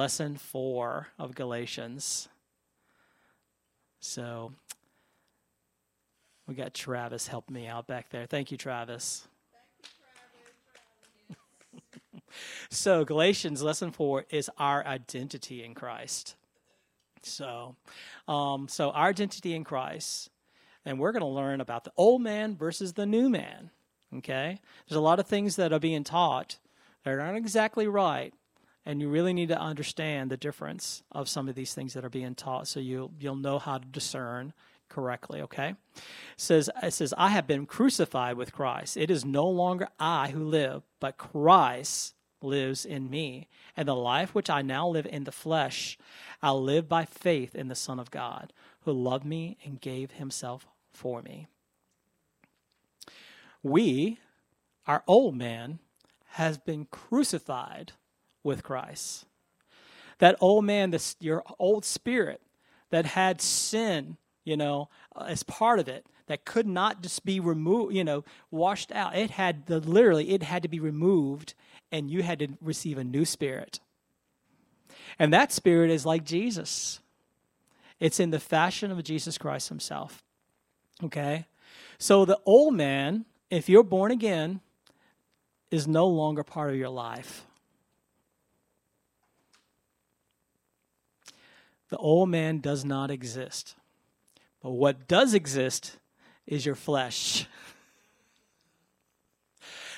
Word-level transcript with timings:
lesson 0.00 0.34
four 0.34 1.08
of 1.18 1.34
Galatians. 1.34 2.30
So 4.00 4.54
we 6.48 6.54
got 6.54 6.72
Travis 6.72 7.26
helping 7.26 7.52
me 7.52 7.66
out 7.66 7.86
back 7.86 8.08
there. 8.08 8.24
Thank 8.24 8.50
you, 8.50 8.56
Travis. 8.56 9.28
so 12.70 13.04
Galatians 13.04 13.60
lesson 13.60 13.90
four 13.90 14.24
is 14.30 14.48
our 14.56 14.82
identity 14.86 15.62
in 15.62 15.74
Christ. 15.74 16.34
So, 17.22 17.76
um, 18.26 18.68
so 18.68 18.92
our 18.92 19.08
identity 19.08 19.54
in 19.54 19.64
Christ, 19.64 20.30
and 20.86 20.98
we're 20.98 21.12
going 21.12 21.20
to 21.20 21.26
learn 21.26 21.60
about 21.60 21.84
the 21.84 21.92
old 21.98 22.22
man 22.22 22.56
versus 22.56 22.94
the 22.94 23.04
new 23.04 23.28
man. 23.28 23.68
Okay, 24.16 24.60
there's 24.88 24.96
a 24.96 25.02
lot 25.02 25.20
of 25.20 25.26
things 25.26 25.56
that 25.56 25.74
are 25.74 25.78
being 25.78 26.04
taught 26.04 26.56
that 27.04 27.12
are 27.12 27.18
not 27.18 27.36
exactly 27.36 27.86
right, 27.86 28.32
and 28.86 29.00
you 29.00 29.08
really 29.08 29.32
need 29.32 29.48
to 29.48 29.60
understand 29.60 30.30
the 30.30 30.36
difference 30.36 31.02
of 31.12 31.28
some 31.28 31.48
of 31.48 31.54
these 31.54 31.74
things 31.74 31.94
that 31.94 32.04
are 32.04 32.10
being 32.10 32.34
taught, 32.34 32.68
so 32.68 32.80
you'll 32.80 33.12
you'll 33.18 33.36
know 33.36 33.58
how 33.58 33.78
to 33.78 33.86
discern 33.86 34.52
correctly. 34.88 35.40
Okay, 35.42 35.74
it 35.94 36.02
says 36.36 36.70
it 36.82 36.92
says 36.92 37.14
I 37.16 37.28
have 37.28 37.46
been 37.46 37.66
crucified 37.66 38.36
with 38.36 38.52
Christ. 38.52 38.96
It 38.96 39.10
is 39.10 39.24
no 39.24 39.48
longer 39.48 39.88
I 39.98 40.30
who 40.30 40.44
live, 40.44 40.82
but 40.98 41.18
Christ 41.18 42.14
lives 42.42 42.84
in 42.84 43.10
me. 43.10 43.48
And 43.76 43.86
the 43.86 43.94
life 43.94 44.34
which 44.34 44.50
I 44.50 44.62
now 44.62 44.88
live 44.88 45.06
in 45.06 45.24
the 45.24 45.32
flesh, 45.32 45.98
I 46.42 46.50
live 46.52 46.88
by 46.88 47.04
faith 47.04 47.54
in 47.54 47.68
the 47.68 47.74
Son 47.74 47.98
of 47.98 48.10
God, 48.10 48.52
who 48.82 48.92
loved 48.92 49.24
me 49.24 49.58
and 49.64 49.80
gave 49.80 50.12
himself 50.12 50.66
for 50.92 51.22
me. 51.22 51.46
We, 53.62 54.18
our 54.86 55.02
old 55.06 55.36
man, 55.36 55.80
has 56.34 56.56
been 56.58 56.86
crucified 56.86 57.92
with 58.42 58.62
Christ. 58.62 59.26
That 60.18 60.36
old 60.40 60.64
man, 60.64 60.90
this 60.90 61.16
your 61.20 61.42
old 61.58 61.84
spirit 61.84 62.40
that 62.90 63.06
had 63.06 63.40
sin, 63.40 64.16
you 64.44 64.56
know, 64.56 64.88
uh, 65.16 65.24
as 65.28 65.42
part 65.42 65.78
of 65.78 65.88
it, 65.88 66.06
that 66.26 66.44
could 66.44 66.66
not 66.66 67.02
just 67.02 67.24
be 67.24 67.40
removed, 67.40 67.94
you 67.94 68.04
know, 68.04 68.24
washed 68.50 68.92
out. 68.92 69.16
It 69.16 69.30
had 69.30 69.66
the 69.66 69.80
literally 69.80 70.30
it 70.30 70.42
had 70.42 70.62
to 70.62 70.68
be 70.68 70.80
removed 70.80 71.54
and 71.90 72.10
you 72.10 72.22
had 72.22 72.38
to 72.38 72.48
receive 72.60 72.98
a 72.98 73.04
new 73.04 73.24
spirit. 73.24 73.80
And 75.18 75.32
that 75.32 75.52
spirit 75.52 75.90
is 75.90 76.06
like 76.06 76.24
Jesus. 76.24 77.00
It's 77.98 78.20
in 78.20 78.30
the 78.30 78.40
fashion 78.40 78.90
of 78.90 79.02
Jesus 79.02 79.38
Christ 79.38 79.68
himself. 79.68 80.22
Okay? 81.02 81.46
So 81.98 82.24
the 82.24 82.38
old 82.46 82.74
man, 82.74 83.26
if 83.50 83.68
you're 83.68 83.82
born 83.82 84.10
again, 84.10 84.60
is 85.70 85.86
no 85.86 86.06
longer 86.06 86.42
part 86.42 86.70
of 86.70 86.76
your 86.76 86.88
life. 86.88 87.46
The 91.90 91.98
old 91.98 92.28
man 92.28 92.60
does 92.60 92.84
not 92.84 93.10
exist. 93.10 93.74
But 94.62 94.70
what 94.70 95.06
does 95.06 95.34
exist 95.34 95.98
is 96.46 96.66
your 96.66 96.74
flesh. 96.74 97.46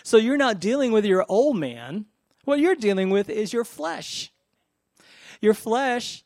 So 0.05 0.17
you're 0.17 0.37
not 0.37 0.61
dealing 0.61 0.91
with 0.91 1.05
your 1.05 1.25
old 1.29 1.57
man. 1.57 2.07
What 2.45 2.59
you're 2.59 2.75
dealing 2.75 3.11
with 3.11 3.31
is 3.31 3.53
your 3.53 3.65
flesh. 3.65 4.33
Your 5.41 5.55
flesh 5.55 6.25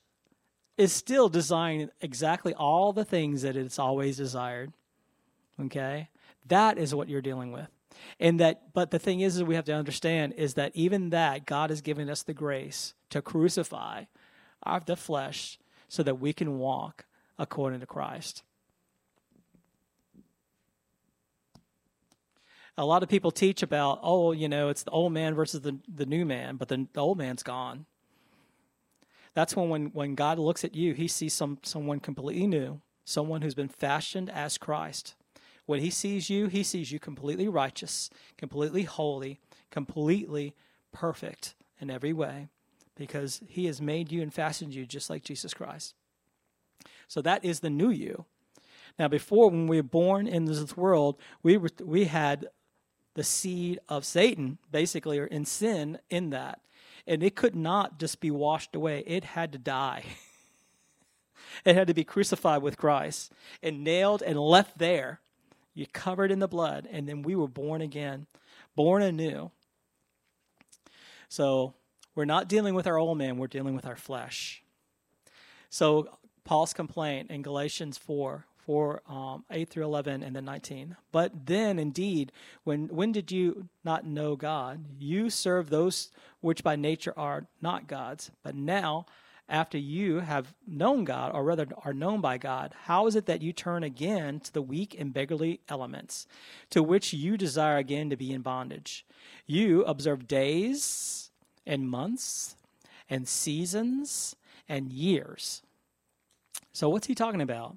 is 0.76 0.92
still 0.92 1.28
designed 1.28 1.90
exactly 2.00 2.54
all 2.54 2.92
the 2.92 3.04
things 3.04 3.42
that 3.42 3.56
it's 3.56 3.78
always 3.78 4.16
desired. 4.16 4.72
Okay? 5.60 6.08
That 6.46 6.78
is 6.78 6.94
what 6.94 7.08
you're 7.08 7.20
dealing 7.20 7.52
with. 7.52 7.68
And 8.20 8.40
that 8.40 8.72
but 8.74 8.90
the 8.90 8.98
thing 8.98 9.20
is, 9.20 9.36
is 9.36 9.42
we 9.42 9.54
have 9.54 9.64
to 9.66 9.74
understand 9.74 10.34
is 10.34 10.54
that 10.54 10.72
even 10.74 11.10
that 11.10 11.46
God 11.46 11.70
has 11.70 11.80
given 11.80 12.10
us 12.10 12.22
the 12.22 12.34
grace 12.34 12.94
to 13.10 13.22
crucify 13.22 14.04
our 14.66 14.80
the 14.80 14.96
flesh 14.96 15.58
so 15.88 16.02
that 16.02 16.20
we 16.20 16.32
can 16.32 16.58
walk 16.58 17.06
according 17.38 17.80
to 17.80 17.86
Christ. 17.86 18.42
a 22.78 22.84
lot 22.84 23.02
of 23.02 23.08
people 23.08 23.30
teach 23.30 23.62
about, 23.62 24.00
oh, 24.02 24.32
you 24.32 24.48
know, 24.48 24.68
it's 24.68 24.82
the 24.82 24.90
old 24.90 25.12
man 25.12 25.34
versus 25.34 25.62
the, 25.62 25.78
the 25.92 26.06
new 26.06 26.24
man, 26.24 26.56
but 26.56 26.68
the, 26.68 26.86
the 26.92 27.00
old 27.00 27.18
man's 27.18 27.42
gone. 27.42 27.86
That's 29.34 29.54
when, 29.54 29.68
when 29.68 29.84
when 29.86 30.14
God 30.14 30.38
looks 30.38 30.64
at 30.64 30.74
you, 30.74 30.94
he 30.94 31.08
sees 31.08 31.34
some 31.34 31.58
someone 31.62 32.00
completely 32.00 32.46
new, 32.46 32.80
someone 33.04 33.42
who's 33.42 33.54
been 33.54 33.68
fashioned 33.68 34.30
as 34.30 34.56
Christ. 34.56 35.14
When 35.66 35.80
he 35.80 35.90
sees 35.90 36.30
you, 36.30 36.46
he 36.46 36.62
sees 36.62 36.92
you 36.92 36.98
completely 36.98 37.48
righteous, 37.48 38.08
completely 38.38 38.84
holy, 38.84 39.40
completely 39.70 40.54
perfect 40.92 41.54
in 41.80 41.90
every 41.90 42.12
way, 42.12 42.48
because 42.96 43.40
he 43.46 43.66
has 43.66 43.80
made 43.80 44.10
you 44.10 44.22
and 44.22 44.32
fashioned 44.32 44.74
you 44.74 44.86
just 44.86 45.10
like 45.10 45.22
Jesus 45.22 45.54
Christ. 45.54 45.94
So 47.08 47.22
that 47.22 47.44
is 47.44 47.60
the 47.60 47.70
new 47.70 47.90
you. 47.90 48.24
Now, 48.98 49.08
before, 49.08 49.50
when 49.50 49.66
we 49.66 49.76
were 49.76 49.82
born 49.82 50.26
in 50.26 50.46
this 50.46 50.76
world, 50.76 51.20
we 51.42 51.56
were, 51.56 51.68
we 51.82 52.04
had 52.04 52.48
the 53.14 53.24
seed 53.24 53.78
of 53.88 54.04
Satan, 54.04 54.58
basically, 54.70 55.18
or 55.18 55.26
in 55.26 55.44
sin 55.44 55.98
in 56.10 56.30
that. 56.30 56.60
And 57.06 57.22
it 57.22 57.36
could 57.36 57.54
not 57.54 57.98
just 57.98 58.20
be 58.20 58.30
washed 58.30 58.74
away, 58.74 59.04
it 59.06 59.24
had 59.24 59.52
to 59.52 59.58
die. 59.58 60.04
it 61.64 61.76
had 61.76 61.86
to 61.88 61.94
be 61.94 62.04
crucified 62.04 62.62
with 62.62 62.78
Christ 62.78 63.32
and 63.62 63.84
nailed 63.84 64.22
and 64.22 64.38
left 64.38 64.78
there. 64.78 65.20
You 65.74 65.86
covered 65.86 66.30
in 66.30 66.38
the 66.38 66.48
blood, 66.48 66.88
and 66.90 67.06
then 67.06 67.20
we 67.20 67.36
were 67.36 67.48
born 67.48 67.82
again, 67.82 68.26
born 68.74 69.02
anew. 69.02 69.50
So 71.28 71.74
we're 72.16 72.24
not 72.24 72.48
dealing 72.48 72.74
with 72.74 72.88
our 72.88 72.98
old 72.98 73.18
man, 73.18 73.36
we're 73.36 73.46
dealing 73.46 73.76
with 73.76 73.86
our 73.86 73.94
flesh. 73.94 74.62
So 75.70 76.08
Paul's 76.44 76.72
complaint 76.72 77.30
in 77.30 77.42
Galatians 77.42 77.98
4 77.98 78.46
for 78.56 79.02
um, 79.08 79.44
8 79.50 79.68
through 79.68 79.84
11 79.84 80.22
and 80.24 80.34
then 80.34 80.44
19. 80.44 80.96
But 81.12 81.46
then, 81.46 81.78
indeed, 81.78 82.32
when, 82.64 82.88
when 82.88 83.12
did 83.12 83.30
you 83.30 83.68
not 83.84 84.04
know 84.04 84.34
God? 84.34 84.84
You 84.98 85.30
serve 85.30 85.70
those 85.70 86.10
which 86.40 86.64
by 86.64 86.74
nature 86.74 87.14
are 87.16 87.46
not 87.60 87.86
God's. 87.86 88.30
But 88.42 88.56
now, 88.56 89.06
after 89.48 89.78
you 89.78 90.20
have 90.20 90.54
known 90.66 91.04
God, 91.04 91.32
or 91.32 91.44
rather 91.44 91.68
are 91.84 91.94
known 91.94 92.20
by 92.20 92.38
God, 92.38 92.74
how 92.84 93.06
is 93.06 93.14
it 93.14 93.26
that 93.26 93.42
you 93.42 93.52
turn 93.52 93.84
again 93.84 94.40
to 94.40 94.52
the 94.52 94.62
weak 94.62 94.96
and 94.98 95.14
beggarly 95.14 95.60
elements, 95.68 96.26
to 96.70 96.82
which 96.82 97.12
you 97.12 97.36
desire 97.36 97.76
again 97.76 98.10
to 98.10 98.16
be 98.16 98.32
in 98.32 98.40
bondage? 98.40 99.06
You 99.46 99.84
observe 99.84 100.26
days 100.26 101.25
and 101.66 101.88
months 101.88 102.56
and 103.08 103.26
seasons 103.26 104.36
and 104.68 104.92
years. 104.92 105.62
So, 106.72 106.88
what's 106.88 107.06
he 107.06 107.14
talking 107.14 107.40
about? 107.40 107.76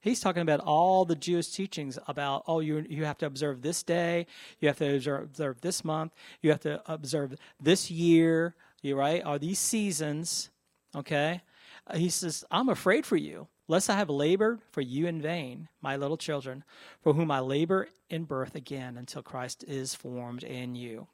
He's 0.00 0.20
talking 0.20 0.42
about 0.42 0.60
all 0.60 1.04
the 1.04 1.14
Jewish 1.14 1.48
teachings 1.48 1.96
about, 2.08 2.42
oh, 2.48 2.58
you, 2.58 2.84
you 2.88 3.04
have 3.04 3.18
to 3.18 3.26
observe 3.26 3.62
this 3.62 3.84
day, 3.84 4.26
you 4.58 4.66
have 4.66 4.78
to 4.78 4.96
observe, 4.96 5.22
observe 5.22 5.60
this 5.60 5.84
month, 5.84 6.12
you 6.40 6.50
have 6.50 6.60
to 6.60 6.82
observe 6.92 7.36
this 7.60 7.88
year, 7.88 8.56
you 8.82 8.96
right, 8.96 9.22
Are 9.24 9.38
these 9.38 9.60
seasons, 9.60 10.50
okay? 10.94 11.40
Uh, 11.86 11.96
he 11.96 12.08
says, 12.08 12.44
I'm 12.50 12.68
afraid 12.68 13.06
for 13.06 13.16
you, 13.16 13.46
lest 13.68 13.88
I 13.88 13.96
have 13.96 14.10
labored 14.10 14.60
for 14.72 14.80
you 14.80 15.06
in 15.06 15.22
vain, 15.22 15.68
my 15.80 15.96
little 15.96 16.16
children, 16.16 16.64
for 17.00 17.12
whom 17.14 17.30
I 17.30 17.38
labor 17.38 17.88
in 18.10 18.24
birth 18.24 18.56
again 18.56 18.96
until 18.96 19.22
Christ 19.22 19.64
is 19.68 19.94
formed 19.94 20.42
in 20.42 20.74
you. 20.74 21.06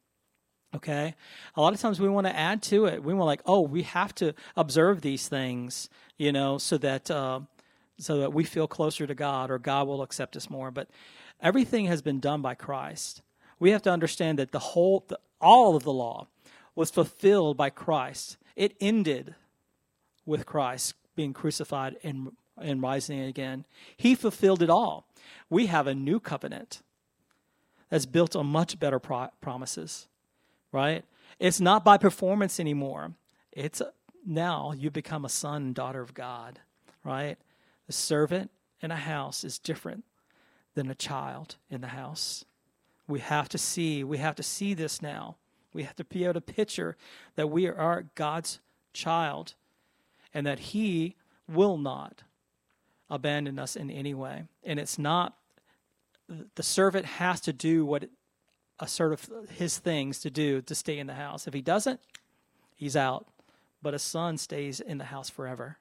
Okay? 0.74 1.14
A 1.56 1.60
lot 1.60 1.72
of 1.72 1.80
times 1.80 2.00
we 2.00 2.08
want 2.08 2.26
to 2.26 2.36
add 2.36 2.62
to 2.64 2.86
it. 2.86 3.02
We 3.02 3.14
want 3.14 3.26
like, 3.26 3.42
oh, 3.46 3.60
we 3.60 3.82
have 3.82 4.14
to 4.16 4.34
observe 4.56 5.00
these 5.00 5.28
things, 5.28 5.88
you 6.18 6.32
know, 6.32 6.58
so 6.58 6.76
that 6.78 7.10
uh, 7.10 7.40
so 7.98 8.18
that 8.20 8.32
we 8.32 8.44
feel 8.44 8.68
closer 8.68 9.06
to 9.06 9.14
God 9.14 9.50
or 9.50 9.58
God 9.58 9.86
will 9.88 10.02
accept 10.02 10.36
us 10.36 10.48
more. 10.48 10.70
But 10.70 10.88
everything 11.40 11.86
has 11.86 12.00
been 12.00 12.20
done 12.20 12.42
by 12.42 12.54
Christ. 12.54 13.22
We 13.58 13.72
have 13.72 13.82
to 13.82 13.90
understand 13.90 14.38
that 14.38 14.52
the 14.52 14.58
whole, 14.60 15.04
the, 15.08 15.18
all 15.40 15.74
of 15.74 15.82
the 15.82 15.92
law 15.92 16.28
was 16.74 16.90
fulfilled 16.90 17.56
by 17.56 17.70
Christ. 17.70 18.36
It 18.54 18.76
ended 18.80 19.34
with 20.24 20.46
Christ 20.46 20.94
being 21.16 21.32
crucified 21.32 21.96
and, 22.04 22.30
and 22.56 22.80
rising 22.80 23.20
again. 23.20 23.64
He 23.96 24.14
fulfilled 24.14 24.62
it 24.62 24.70
all. 24.70 25.08
We 25.50 25.66
have 25.66 25.88
a 25.88 25.94
new 25.94 26.20
covenant 26.20 26.82
that's 27.88 28.06
built 28.06 28.36
on 28.36 28.46
much 28.46 28.78
better 28.78 29.00
pro- 29.00 29.30
promises, 29.40 30.06
right? 30.72 31.04
It's 31.38 31.60
not 31.60 31.84
by 31.84 31.96
performance 31.96 32.58
anymore. 32.58 33.12
It's 33.52 33.82
now 34.26 34.72
you 34.76 34.90
become 34.90 35.24
a 35.24 35.30
son 35.30 35.62
and 35.62 35.74
daughter 35.74 36.00
of 36.00 36.14
God, 36.14 36.60
right? 37.04 37.36
A 37.88 37.92
servant 37.92 38.50
in 38.80 38.90
a 38.90 38.96
house 38.96 39.44
is 39.44 39.58
different 39.58 40.04
than 40.74 40.90
a 40.90 40.94
child 40.94 41.56
in 41.70 41.80
the 41.80 41.88
house. 41.88 42.44
We 43.06 43.20
have 43.20 43.48
to 43.50 43.58
see, 43.58 44.04
we 44.04 44.18
have 44.18 44.36
to 44.36 44.42
see 44.42 44.74
this 44.74 45.00
now. 45.00 45.36
We 45.72 45.82
have 45.84 45.96
to 45.96 46.04
be 46.04 46.24
able 46.24 46.34
to 46.34 46.40
picture 46.40 46.96
that 47.36 47.48
we 47.48 47.68
are 47.68 48.04
God's 48.14 48.60
child 48.92 49.54
and 50.34 50.46
that 50.46 50.58
He 50.58 51.16
will 51.48 51.78
not 51.78 52.22
abandon 53.10 53.58
us 53.58 53.76
in 53.76 53.90
any 53.90 54.14
way. 54.14 54.44
And 54.62 54.78
it's 54.78 54.98
not, 54.98 55.36
the 56.54 56.62
servant 56.62 57.06
has 57.06 57.40
to 57.42 57.52
do 57.52 57.86
what 57.86 58.08
a 58.80 58.86
sort 58.88 59.12
of 59.12 59.28
his 59.50 59.78
things 59.78 60.20
to 60.20 60.30
do 60.30 60.62
to 60.62 60.74
stay 60.74 60.98
in 60.98 61.06
the 61.06 61.14
house. 61.14 61.46
If 61.46 61.54
he 61.54 61.62
doesn't, 61.62 62.00
he's 62.76 62.96
out. 62.96 63.26
but 63.82 63.94
a 63.94 63.98
son 63.98 64.38
stays 64.38 64.80
in 64.80 64.98
the 64.98 65.04
house 65.04 65.30
forever. 65.30 65.78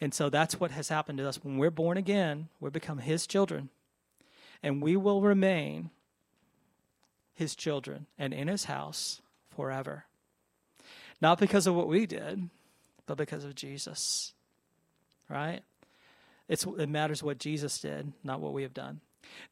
And 0.00 0.12
so 0.12 0.30
that's 0.30 0.58
what 0.58 0.70
has 0.72 0.88
happened 0.88 1.18
to 1.18 1.28
us. 1.28 1.36
When 1.42 1.58
we're 1.58 1.70
born 1.70 1.96
again, 1.96 2.48
we 2.60 2.70
become 2.70 2.98
his 2.98 3.26
children, 3.26 3.68
and 4.62 4.82
we 4.82 4.96
will 4.96 5.20
remain 5.20 5.90
his 7.34 7.54
children 7.54 8.06
and 8.18 8.34
in 8.34 8.48
his 8.48 8.64
house 8.64 9.22
forever. 9.48 10.06
Not 11.20 11.38
because 11.38 11.66
of 11.66 11.74
what 11.74 11.88
we 11.88 12.06
did, 12.06 12.50
but 13.06 13.16
because 13.16 13.44
of 13.44 13.54
Jesus. 13.54 14.32
Right? 15.28 15.62
It's, 16.48 16.66
it 16.78 16.88
matters 16.88 17.22
what 17.22 17.38
Jesus 17.38 17.78
did, 17.78 18.12
not 18.24 18.40
what 18.40 18.52
we 18.52 18.62
have 18.62 18.74
done. 18.74 19.00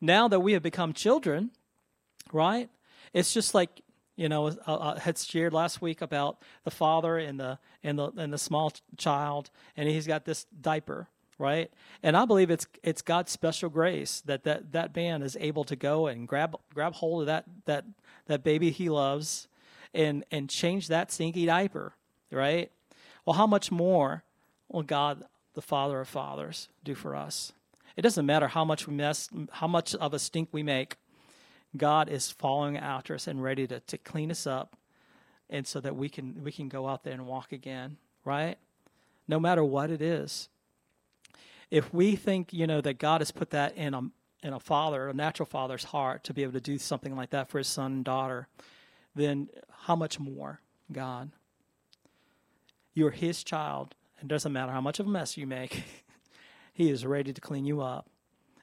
Now 0.00 0.26
that 0.28 0.40
we 0.40 0.52
have 0.54 0.62
become 0.62 0.92
children, 0.92 1.52
right? 2.32 2.68
It's 3.12 3.32
just 3.32 3.54
like 3.54 3.82
you 4.20 4.28
know, 4.28 4.50
I 4.66 4.72
uh, 4.72 4.98
had 4.98 5.16
shared 5.16 5.54
last 5.54 5.80
week 5.80 6.02
about 6.02 6.42
the 6.64 6.70
father 6.70 7.16
and 7.16 7.40
the 7.40 7.58
and 7.82 7.98
the 7.98 8.12
and 8.18 8.30
the 8.30 8.36
small 8.36 8.70
child, 8.98 9.50
and 9.78 9.88
he's 9.88 10.06
got 10.06 10.26
this 10.26 10.44
diaper, 10.60 11.08
right? 11.38 11.70
And 12.02 12.14
I 12.14 12.26
believe 12.26 12.50
it's 12.50 12.66
it's 12.82 13.00
God's 13.00 13.32
special 13.32 13.70
grace 13.70 14.20
that 14.26 14.44
that 14.44 14.72
that 14.72 14.94
man 14.94 15.22
is 15.22 15.38
able 15.40 15.64
to 15.64 15.74
go 15.74 16.06
and 16.06 16.28
grab 16.28 16.54
grab 16.74 16.92
hold 16.92 17.22
of 17.22 17.26
that 17.28 17.46
that 17.64 17.86
that 18.26 18.44
baby 18.44 18.70
he 18.70 18.90
loves, 18.90 19.48
and 19.94 20.22
and 20.30 20.50
change 20.50 20.88
that 20.88 21.10
stinky 21.10 21.46
diaper, 21.46 21.94
right? 22.30 22.70
Well, 23.24 23.36
how 23.36 23.46
much 23.46 23.72
more 23.72 24.22
will 24.68 24.82
God, 24.82 25.24
the 25.54 25.62
Father 25.62 25.98
of 25.98 26.08
fathers, 26.08 26.68
do 26.84 26.94
for 26.94 27.16
us? 27.16 27.52
It 27.96 28.02
doesn't 28.02 28.26
matter 28.26 28.48
how 28.48 28.66
much 28.66 28.86
we 28.86 28.92
mess, 28.92 29.30
how 29.50 29.66
much 29.66 29.94
of 29.94 30.12
a 30.12 30.18
stink 30.18 30.50
we 30.52 30.62
make. 30.62 30.96
God 31.76 32.08
is 32.08 32.30
following 32.30 32.76
after 32.76 33.14
us 33.14 33.26
and 33.26 33.42
ready 33.42 33.66
to, 33.66 33.80
to 33.80 33.98
clean 33.98 34.30
us 34.30 34.46
up 34.46 34.76
and 35.48 35.66
so 35.66 35.80
that 35.80 35.96
we 35.96 36.08
can 36.08 36.42
we 36.42 36.52
can 36.52 36.68
go 36.68 36.88
out 36.88 37.04
there 37.04 37.12
and 37.12 37.26
walk 37.26 37.52
again, 37.52 37.96
right? 38.24 38.56
No 39.28 39.38
matter 39.38 39.64
what 39.64 39.90
it 39.90 40.00
is. 40.00 40.48
If 41.70 41.92
we 41.94 42.16
think, 42.16 42.52
you 42.52 42.66
know, 42.66 42.80
that 42.80 42.98
God 42.98 43.20
has 43.20 43.30
put 43.30 43.50
that 43.50 43.76
in 43.76 43.94
a 43.94 44.02
in 44.42 44.52
a 44.52 44.60
father, 44.60 45.08
a 45.08 45.14
natural 45.14 45.46
father's 45.46 45.84
heart 45.84 46.24
to 46.24 46.34
be 46.34 46.42
able 46.42 46.54
to 46.54 46.60
do 46.60 46.78
something 46.78 47.14
like 47.14 47.30
that 47.30 47.48
for 47.48 47.58
his 47.58 47.68
son 47.68 47.92
and 47.92 48.04
daughter, 48.04 48.48
then 49.14 49.48
how 49.82 49.94
much 49.94 50.18
more 50.18 50.60
God? 50.90 51.30
You're 52.94 53.10
his 53.10 53.44
child. 53.44 53.94
And 54.18 54.28
doesn't 54.28 54.52
matter 54.52 54.72
how 54.72 54.82
much 54.82 55.00
of 55.00 55.06
a 55.06 55.10
mess 55.10 55.36
you 55.36 55.46
make. 55.46 55.82
he 56.74 56.90
is 56.90 57.06
ready 57.06 57.32
to 57.32 57.40
clean 57.40 57.64
you 57.64 57.80
up 57.80 58.08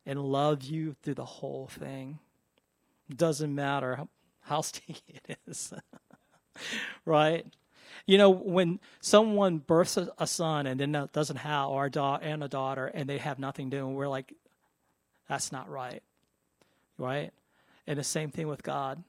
and 0.06 0.19
love 0.19 0.63
you 0.63 0.95
through 1.01 1.15
the 1.15 1.25
whole 1.25 1.68
thing 1.68 2.19
doesn't 3.15 3.54
matter 3.54 3.95
how, 3.95 4.09
how 4.42 4.62
stinky 4.62 5.01
it 5.25 5.38
is. 5.48 5.74
right? 7.06 7.45
You 8.06 8.18
know, 8.18 8.30
when 8.30 8.80
someone 9.01 9.57
births 9.57 9.98
a, 9.98 10.09
a, 10.18 10.27
son 10.27 10.65
and 10.68 10.80
then 10.80 11.09
doesn't 11.12 11.38
have, 11.38 11.69
or 11.69 11.86
a 11.86 11.92
da- 11.92 12.19
and 12.21 12.44
a 12.44 12.48
daughter, 12.48 12.88
and 12.88 13.09
they 13.09 13.18
have 13.18 13.39
nothing 13.39 13.69
doing, 13.69 13.95
we're 13.95 14.07
like, 14.07 14.33
that's 15.27 15.51
not 15.51 15.69
right. 15.69 16.01
Right? 16.98 17.31
And 17.86 18.00
the 18.00 18.04
same 18.04 18.31
thing 18.31 18.48
with 18.48 18.63
God. 18.63 19.04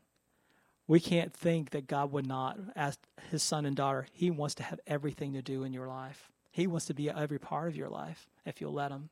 We 0.86 1.00
can't 1.00 1.34
think 1.34 1.70
that 1.70 1.86
God 1.86 2.12
would 2.12 2.26
not, 2.26 2.58
as 2.74 2.98
his 3.30 3.42
son 3.42 3.66
and 3.66 3.76
daughter, 3.76 4.06
he 4.12 4.30
wants 4.30 4.54
to 4.56 4.62
have 4.62 4.80
everything 4.86 5.34
to 5.34 5.42
do 5.42 5.62
in 5.62 5.72
your 5.72 5.86
life. 5.86 6.30
He 6.50 6.66
wants 6.66 6.86
to 6.86 6.94
be 6.94 7.10
every 7.10 7.38
part 7.38 7.68
of 7.68 7.76
your 7.76 7.90
life 7.90 8.26
if 8.46 8.60
you'll 8.60 8.72
let 8.72 8.90
him. 8.90 9.10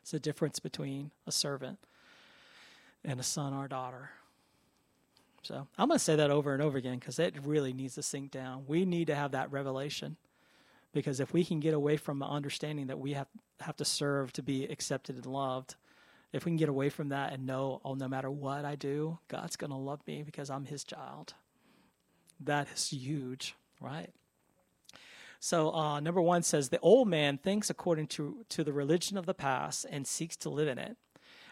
It's 0.00 0.10
the 0.10 0.18
difference 0.18 0.58
between 0.60 1.10
a 1.26 1.32
servant 1.32 1.78
and 3.04 3.20
a 3.20 3.22
son 3.22 3.52
or 3.52 3.68
daughter. 3.68 4.10
So 5.42 5.66
I'm 5.76 5.88
going 5.88 5.98
to 5.98 6.04
say 6.04 6.16
that 6.16 6.30
over 6.30 6.54
and 6.54 6.62
over 6.62 6.78
again 6.78 6.98
because 6.98 7.18
it 7.18 7.34
really 7.44 7.72
needs 7.72 7.96
to 7.96 8.02
sink 8.02 8.30
down. 8.30 8.64
We 8.66 8.84
need 8.84 9.08
to 9.08 9.14
have 9.14 9.32
that 9.32 9.52
revelation 9.52 10.16
because 10.92 11.20
if 11.20 11.32
we 11.32 11.44
can 11.44 11.60
get 11.60 11.74
away 11.74 11.96
from 11.96 12.18
the 12.18 12.26
understanding 12.26 12.86
that 12.86 12.98
we 12.98 13.12
have, 13.12 13.26
have 13.60 13.76
to 13.76 13.84
serve 13.84 14.32
to 14.34 14.42
be 14.42 14.64
accepted 14.64 15.16
and 15.16 15.26
loved, 15.26 15.74
if 16.32 16.44
we 16.44 16.50
can 16.50 16.56
get 16.56 16.68
away 16.68 16.88
from 16.88 17.10
that 17.10 17.32
and 17.32 17.46
know, 17.46 17.80
oh, 17.84 17.94
no 17.94 18.08
matter 18.08 18.30
what 18.30 18.64
I 18.64 18.74
do, 18.74 19.18
God's 19.28 19.56
going 19.56 19.70
to 19.70 19.76
love 19.76 20.00
me 20.06 20.22
because 20.22 20.50
I'm 20.50 20.64
his 20.64 20.82
child, 20.82 21.34
that 22.40 22.68
is 22.74 22.88
huge, 22.88 23.54
right? 23.80 24.10
So, 25.40 25.74
uh, 25.74 26.00
number 26.00 26.22
one 26.22 26.42
says 26.42 26.70
the 26.70 26.80
old 26.80 27.06
man 27.06 27.36
thinks 27.36 27.68
according 27.68 28.06
to, 28.08 28.46
to 28.48 28.64
the 28.64 28.72
religion 28.72 29.18
of 29.18 29.26
the 29.26 29.34
past 29.34 29.84
and 29.90 30.06
seeks 30.06 30.36
to 30.38 30.48
live 30.48 30.68
in 30.68 30.78
it. 30.78 30.96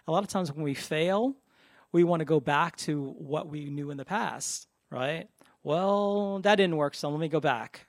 A 0.07 0.13
lot 0.13 0.25
of 0.25 0.29
times 0.29 0.53
when 0.53 0.65
we 0.65 0.75
fail, 0.75 1.37
we 1.93 2.05
want 2.05 2.21
to 2.21 2.25
go 2.25 2.41
back 2.41 2.77
to 2.79 3.15
what 3.19 3.49
we 3.49 3.71
knew 3.71 3.91
in 3.91 3.97
the 3.97 4.05
past, 4.05 4.67
right? 4.91 5.29
Well, 5.63 6.41
that 6.41 6.57
didn't 6.57 6.77
work, 6.77 6.95
so 6.95 7.09
let 7.11 7.21
me 7.21 7.29
go 7.29 7.41
back. 7.41 7.87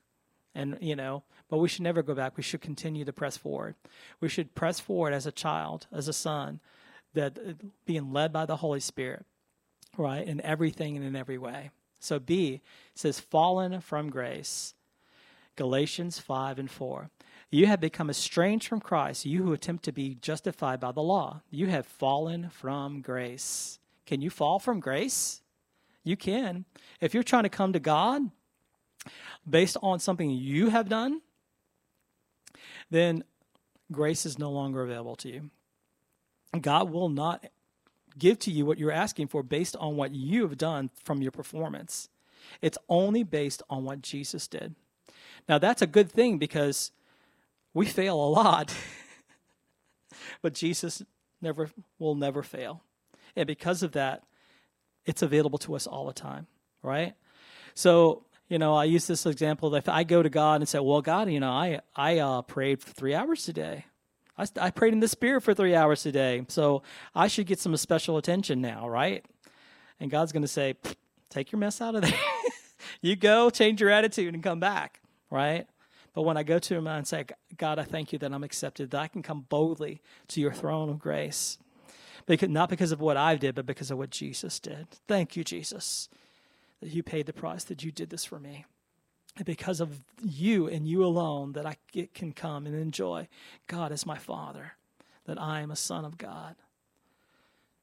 And, 0.54 0.77
you 0.81 0.95
know, 0.95 1.24
but 1.50 1.57
we 1.57 1.68
should 1.68 1.81
never 1.81 2.04
go 2.04 2.13
back. 2.13 2.38
We 2.38 2.44
should 2.44 2.62
continue 2.62 3.06
to 3.06 3.13
press 3.13 3.38
forward. 3.38 3.75
We 4.19 4.30
should 4.30 4.54
press 4.54 4.80
forward 4.80 5.13
as 5.13 5.25
a 5.25 5.31
child, 5.31 5.88
as 5.92 6.07
a 6.07 6.13
son, 6.13 6.60
that 7.13 7.38
uh, 7.38 7.54
being 7.86 8.13
led 8.13 8.31
by 8.31 8.45
the 8.45 8.57
Holy 8.57 8.80
Spirit, 8.80 9.25
right, 9.98 10.25
in 10.27 10.42
everything 10.42 10.95
and 10.95 11.06
in 11.06 11.15
every 11.15 11.38
way. 11.38 11.71
So 12.00 12.19
B 12.19 12.62
says, 12.94 13.19
fallen 13.19 13.80
from 13.81 14.10
grace. 14.10 14.75
Galatians 15.56 16.19
5 16.19 16.60
and 16.60 16.69
4. 16.69 17.10
You 17.53 17.67
have 17.67 17.79
become 17.79 18.09
estranged 18.09 18.67
from 18.67 18.79
Christ, 18.81 19.27
you 19.27 19.44
who 19.44 19.53
attempt 19.53 19.85
to 19.85 19.91
be 19.91 20.15
justified 20.15 20.79
by 20.79 20.91
the 20.91 21.03
law. 21.03 21.44
You 21.51 21.67
have 21.67 21.85
fallen 21.85 22.50
from 22.50 23.01
grace. 23.01 23.77
Can 24.07 24.23
you 24.23 24.31
fall 24.31 24.57
from 24.57 24.79
grace? 24.79 25.44
You 26.03 26.17
can. 26.17 26.65
If 27.00 27.13
you're 27.13 27.21
trying 27.21 27.44
to 27.44 27.50
come 27.50 27.71
to 27.73 27.79
God 27.79 28.23
based 29.47 29.77
on 29.83 30.00
something 30.00 30.31
you 30.31 30.69
have 30.69 30.89
done, 30.89 31.21
then 32.89 33.23
grace 33.91 34.25
is 34.25 34.39
no 34.39 34.50
longer 34.50 34.81
available 34.81 35.15
to 35.17 35.29
you. 35.29 35.51
God 36.59 36.89
will 36.89 37.09
not 37.09 37.45
give 38.17 38.39
to 38.39 38.51
you 38.51 38.65
what 38.65 38.79
you're 38.79 38.91
asking 38.91 39.27
for 39.27 39.44
based 39.44 39.75
on 39.75 39.95
what 39.95 40.15
you 40.15 40.41
have 40.41 40.57
done 40.57 40.89
from 41.03 41.21
your 41.21 41.31
performance. 41.31 42.09
It's 42.63 42.79
only 42.89 43.21
based 43.21 43.61
on 43.69 43.83
what 43.83 44.01
Jesus 44.01 44.47
did. 44.47 44.73
Now, 45.47 45.59
that's 45.59 45.83
a 45.83 45.88
good 45.88 46.11
thing 46.11 46.39
because 46.39 46.91
we 47.73 47.85
fail 47.85 48.15
a 48.15 48.29
lot, 48.29 48.73
but 50.41 50.53
Jesus 50.53 51.03
never 51.41 51.69
will 51.99 52.15
never 52.15 52.43
fail. 52.43 52.83
And 53.35 53.47
because 53.47 53.83
of 53.83 53.93
that, 53.93 54.23
it's 55.05 55.21
available 55.21 55.59
to 55.59 55.75
us 55.75 55.87
all 55.87 56.05
the 56.05 56.13
time, 56.13 56.47
right? 56.81 57.13
So, 57.73 58.25
you 58.47 58.59
know, 58.59 58.75
I 58.75 58.85
use 58.85 59.07
this 59.07 59.25
example 59.25 59.71
that 59.71 59.79
if 59.79 59.89
I 59.89 60.03
go 60.03 60.21
to 60.21 60.29
God 60.29 60.61
and 60.61 60.69
say, 60.69 60.79
well, 60.79 61.01
God, 61.01 61.29
you 61.29 61.39
know, 61.39 61.51
I, 61.51 61.79
I 61.95 62.19
uh, 62.19 62.41
prayed 62.43 62.81
for 62.81 62.91
three 62.91 63.15
hours 63.15 63.43
today. 63.43 63.86
I, 64.38 64.45
I 64.59 64.71
prayed 64.71 64.93
in 64.93 65.00
the 65.00 65.07
Spirit 65.07 65.41
for 65.41 65.53
three 65.53 65.75
hours 65.75 66.03
today. 66.03 66.45
So 66.48 66.83
I 67.13 67.27
should 67.27 67.48
get 67.48 67.59
some 67.59 67.75
special 67.77 68.17
attention 68.17 68.62
now, 68.62 68.88
right? 68.88 69.25
And 70.00 70.12
God's 70.12 70.31
going 70.31 70.43
to 70.43 70.48
say, 70.48 70.75
take 71.29 71.51
your 71.51 71.59
mess 71.59 71.81
out 71.81 71.95
of 71.95 72.01
there. 72.01 72.13
you 73.01 73.15
go, 73.15 73.50
change 73.50 73.81
your 73.81 73.89
attitude, 73.89 74.33
and 74.33 74.43
come 74.43 74.59
back, 74.59 75.01
right? 75.29 75.67
But 76.13 76.24
when 76.24 76.38
I 76.38 76.43
go 76.43 76.60
to 76.60 76.75
Him 76.75 76.88
and 76.88 77.08
say, 77.08 77.25
God, 77.58 77.79
I 77.79 77.84
thank 77.84 78.13
you 78.13 78.20
that 78.20 78.32
I'm 78.32 78.43
accepted, 78.43 78.91
that 78.91 79.01
I 79.01 79.08
can 79.08 79.24
come 79.24 79.46
boldly 79.50 80.01
to 80.29 80.41
your 80.41 80.53
throne 80.53 80.89
of 80.89 81.00
grace 81.00 81.58
because, 82.25 82.50
not 82.50 82.70
because 82.70 82.91
of 82.91 83.01
what 83.01 83.17
I 83.17 83.36
did, 83.36 83.55
but 83.55 83.65
because 83.65 83.91
of 83.91 83.98
what 83.98 84.10
Jesus 84.10 84.60
did. 84.60 84.88
Thank 85.08 85.36
you, 85.36 85.43
Jesus, 85.43 86.10
that 86.82 86.89
you 86.89 87.03
paid 87.03 87.25
the 87.25 87.34
price, 87.34 87.63
that 87.65 87.84
you 87.84 87.91
did 87.91 88.10
this 88.10 88.25
for 88.25 88.39
me. 88.39 88.65
And 89.36 89.46
because 89.46 89.82
of 89.82 90.01
you 90.22 90.67
and 90.67 90.88
you 90.88 91.03
alone, 91.03 91.53
that 91.53 91.65
I 91.65 91.77
can 92.13 92.34
come 92.34 92.67
and 92.67 92.75
enjoy 92.75 93.27
God 93.67 93.91
as 93.91 94.05
my 94.05 94.17
Father, 94.17 94.74
that 95.25 95.41
I 95.41 95.62
am 95.62 95.72
a 95.72 95.75
son 95.75 96.05
of 96.05 96.17
God. 96.17 96.55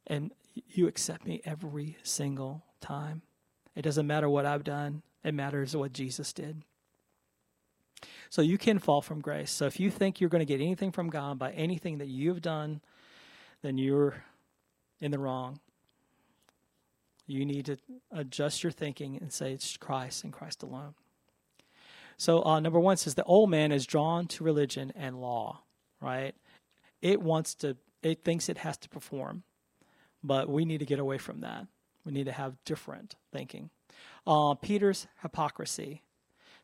And 0.07 0.31
you 0.69 0.87
accept 0.87 1.27
me 1.27 1.41
every 1.45 1.97
single 2.03 2.63
time. 2.81 3.23
It 3.75 3.83
doesn't 3.83 4.07
matter 4.07 4.29
what 4.29 4.47
I've 4.47 4.65
done, 4.65 5.03
it 5.25 5.35
matters 5.35 5.77
what 5.77 5.93
Jesus 5.93 6.33
did. 6.33 6.63
So 8.30 8.42
you 8.42 8.59
can 8.59 8.78
fall 8.78 9.02
from 9.02 9.21
grace. 9.21 9.50
So 9.50 9.66
if 9.66 9.78
you 9.80 9.90
think 9.90 10.21
you're 10.21 10.30
going 10.30 10.40
to 10.40 10.47
get 10.47 10.61
anything 10.61 10.92
from 10.92 11.11
God 11.11 11.38
by 11.38 11.52
anything 11.52 11.99
that 11.99 12.09
you've 12.09 12.40
done, 12.40 12.80
then 13.62 13.78
you're 13.78 14.25
in 15.00 15.11
the 15.11 15.19
wrong. 15.19 15.61
You 17.26 17.45
need 17.45 17.66
to 17.66 17.76
adjust 18.11 18.62
your 18.62 18.73
thinking 18.73 19.16
and 19.16 19.33
say 19.33 19.52
it's 19.52 19.76
Christ 19.76 20.25
and 20.25 20.33
Christ 20.33 20.62
alone. 20.62 20.95
So, 22.16 22.45
uh, 22.45 22.61
number 22.61 22.78
one 22.78 22.97
says 22.99 23.14
the 23.14 23.25
old 23.25 23.49
man 23.50 23.73
is 23.73 23.87
drawn 23.87 24.26
to 24.28 24.45
religion 24.45 24.92
and 24.95 25.21
law, 25.21 25.62
right? 26.02 26.35
It 27.00 27.23
wants 27.23 27.54
to, 27.57 27.76
it 28.02 28.25
thinks 28.25 28.49
it 28.49 28.59
has 28.59 28.76
to 28.78 28.88
perform, 28.90 29.42
but 30.23 30.49
we 30.49 30.64
need 30.64 30.80
to 30.80 30.85
get 30.85 30.99
away 30.99 31.16
from 31.16 31.40
that. 31.40 31.66
We 32.04 32.12
need 32.12 32.26
to 32.26 32.33
have 32.33 32.62
different 32.64 33.14
thinking. 33.33 33.71
Uh, 34.26 34.54
Peter's 34.54 35.07
hypocrisy. 35.23 36.02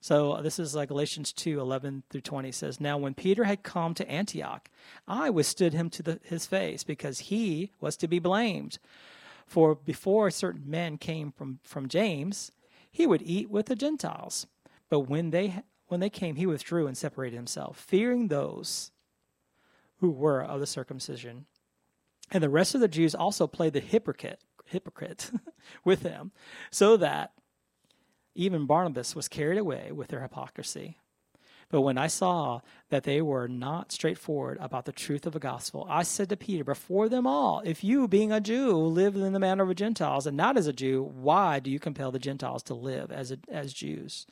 So 0.06 0.34
uh, 0.34 0.40
this 0.40 0.60
is 0.60 0.72
like 0.76 0.90
Galatians 0.90 1.32
2 1.32 1.58
11 1.58 2.04
through 2.10 2.20
20 2.20 2.52
says, 2.52 2.80
Now 2.80 2.96
when 2.96 3.12
Peter 3.12 3.42
had 3.42 3.64
come 3.64 3.92
to 3.94 4.08
Antioch, 4.08 4.70
I 5.08 5.30
withstood 5.30 5.72
him 5.72 5.90
to 5.90 6.02
the, 6.04 6.20
his 6.22 6.46
face 6.46 6.84
because 6.84 7.18
he 7.18 7.72
was 7.80 7.96
to 7.96 8.06
be 8.06 8.20
blamed. 8.20 8.78
For 9.48 9.74
before 9.74 10.30
certain 10.30 10.62
men 10.64 10.96
came 10.96 11.32
from, 11.32 11.58
from 11.64 11.88
James, 11.88 12.52
he 12.88 13.04
would 13.04 13.20
eat 13.20 13.50
with 13.50 13.66
the 13.66 13.74
Gentiles. 13.74 14.46
But 14.88 15.00
when 15.00 15.30
they 15.30 15.64
when 15.88 15.98
they 15.98 16.10
came, 16.10 16.36
he 16.36 16.46
withdrew 16.46 16.86
and 16.86 16.96
separated 16.96 17.34
himself, 17.34 17.76
fearing 17.76 18.28
those 18.28 18.92
who 19.98 20.12
were 20.12 20.40
of 20.40 20.60
the 20.60 20.68
circumcision. 20.68 21.46
And 22.30 22.44
the 22.44 22.48
rest 22.48 22.76
of 22.76 22.80
the 22.80 22.86
Jews 22.86 23.16
also 23.16 23.48
played 23.48 23.72
the 23.72 23.80
hypocrite, 23.80 24.38
hypocrite 24.66 25.32
with 25.84 26.02
him, 26.02 26.30
so 26.70 26.96
that 26.96 27.32
even 28.36 28.66
Barnabas 28.66 29.16
was 29.16 29.28
carried 29.28 29.58
away 29.58 29.90
with 29.92 30.08
their 30.08 30.22
hypocrisy. 30.22 30.96
But 31.68 31.80
when 31.80 31.98
I 31.98 32.06
saw 32.06 32.60
that 32.90 33.02
they 33.02 33.20
were 33.20 33.48
not 33.48 33.90
straightforward 33.90 34.58
about 34.60 34.84
the 34.84 34.92
truth 34.92 35.26
of 35.26 35.32
the 35.32 35.40
gospel, 35.40 35.84
I 35.88 36.04
said 36.04 36.28
to 36.28 36.36
Peter 36.36 36.62
before 36.62 37.08
them 37.08 37.26
all, 37.26 37.60
If 37.64 37.82
you, 37.82 38.06
being 38.06 38.30
a 38.30 38.40
Jew, 38.40 38.76
live 38.76 39.16
in 39.16 39.32
the 39.32 39.40
manner 39.40 39.68
of 39.68 39.74
Gentiles 39.74 40.26
and 40.26 40.36
not 40.36 40.56
as 40.56 40.68
a 40.68 40.72
Jew, 40.72 41.02
why 41.02 41.58
do 41.58 41.70
you 41.70 41.80
compel 41.80 42.12
the 42.12 42.20
Gentiles 42.20 42.62
to 42.64 42.74
live 42.74 43.10
as, 43.10 43.32
a, 43.32 43.38
as 43.48 43.72
Jews? 43.72 44.26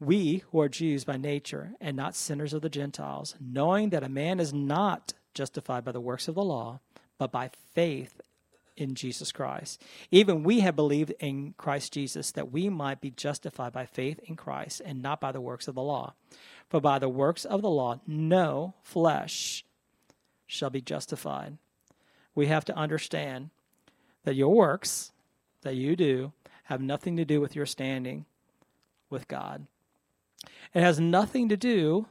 We 0.00 0.42
who 0.50 0.60
are 0.60 0.68
Jews 0.68 1.04
by 1.04 1.18
nature 1.18 1.72
and 1.80 1.96
not 1.96 2.16
sinners 2.16 2.54
of 2.54 2.62
the 2.62 2.70
Gentiles, 2.70 3.34
knowing 3.38 3.90
that 3.90 4.02
a 4.02 4.08
man 4.08 4.40
is 4.40 4.54
not 4.54 5.12
justified 5.34 5.84
by 5.84 5.92
the 5.92 6.00
works 6.00 6.28
of 6.28 6.34
the 6.34 6.42
law, 6.42 6.80
but 7.18 7.30
by 7.30 7.50
faith 7.74 8.20
in 8.76 8.94
Jesus 8.94 9.32
Christ. 9.32 9.82
Even 10.10 10.42
we 10.42 10.60
have 10.60 10.76
believed 10.76 11.12
in 11.20 11.54
Christ 11.56 11.92
Jesus 11.92 12.32
that 12.32 12.50
we 12.50 12.68
might 12.68 13.00
be 13.00 13.10
justified 13.10 13.72
by 13.72 13.86
faith 13.86 14.20
in 14.24 14.36
Christ 14.36 14.82
and 14.84 15.02
not 15.02 15.20
by 15.20 15.32
the 15.32 15.40
works 15.40 15.68
of 15.68 15.74
the 15.74 15.82
law. 15.82 16.14
For 16.68 16.80
by 16.80 16.98
the 16.98 17.08
works 17.08 17.44
of 17.44 17.62
the 17.62 17.70
law, 17.70 18.00
no 18.06 18.74
flesh 18.82 19.64
shall 20.46 20.70
be 20.70 20.80
justified. 20.80 21.58
We 22.34 22.46
have 22.46 22.64
to 22.66 22.76
understand 22.76 23.50
that 24.24 24.34
your 24.34 24.54
works 24.54 25.12
that 25.62 25.76
you 25.76 25.96
do 25.96 26.32
have 26.64 26.80
nothing 26.80 27.16
to 27.16 27.24
do 27.24 27.40
with 27.40 27.54
your 27.54 27.66
standing 27.66 28.24
with 29.10 29.28
God. 29.28 29.66
It 30.72 30.80
has 30.80 30.98
nothing 30.98 31.48
to 31.48 31.56
do 31.56 32.06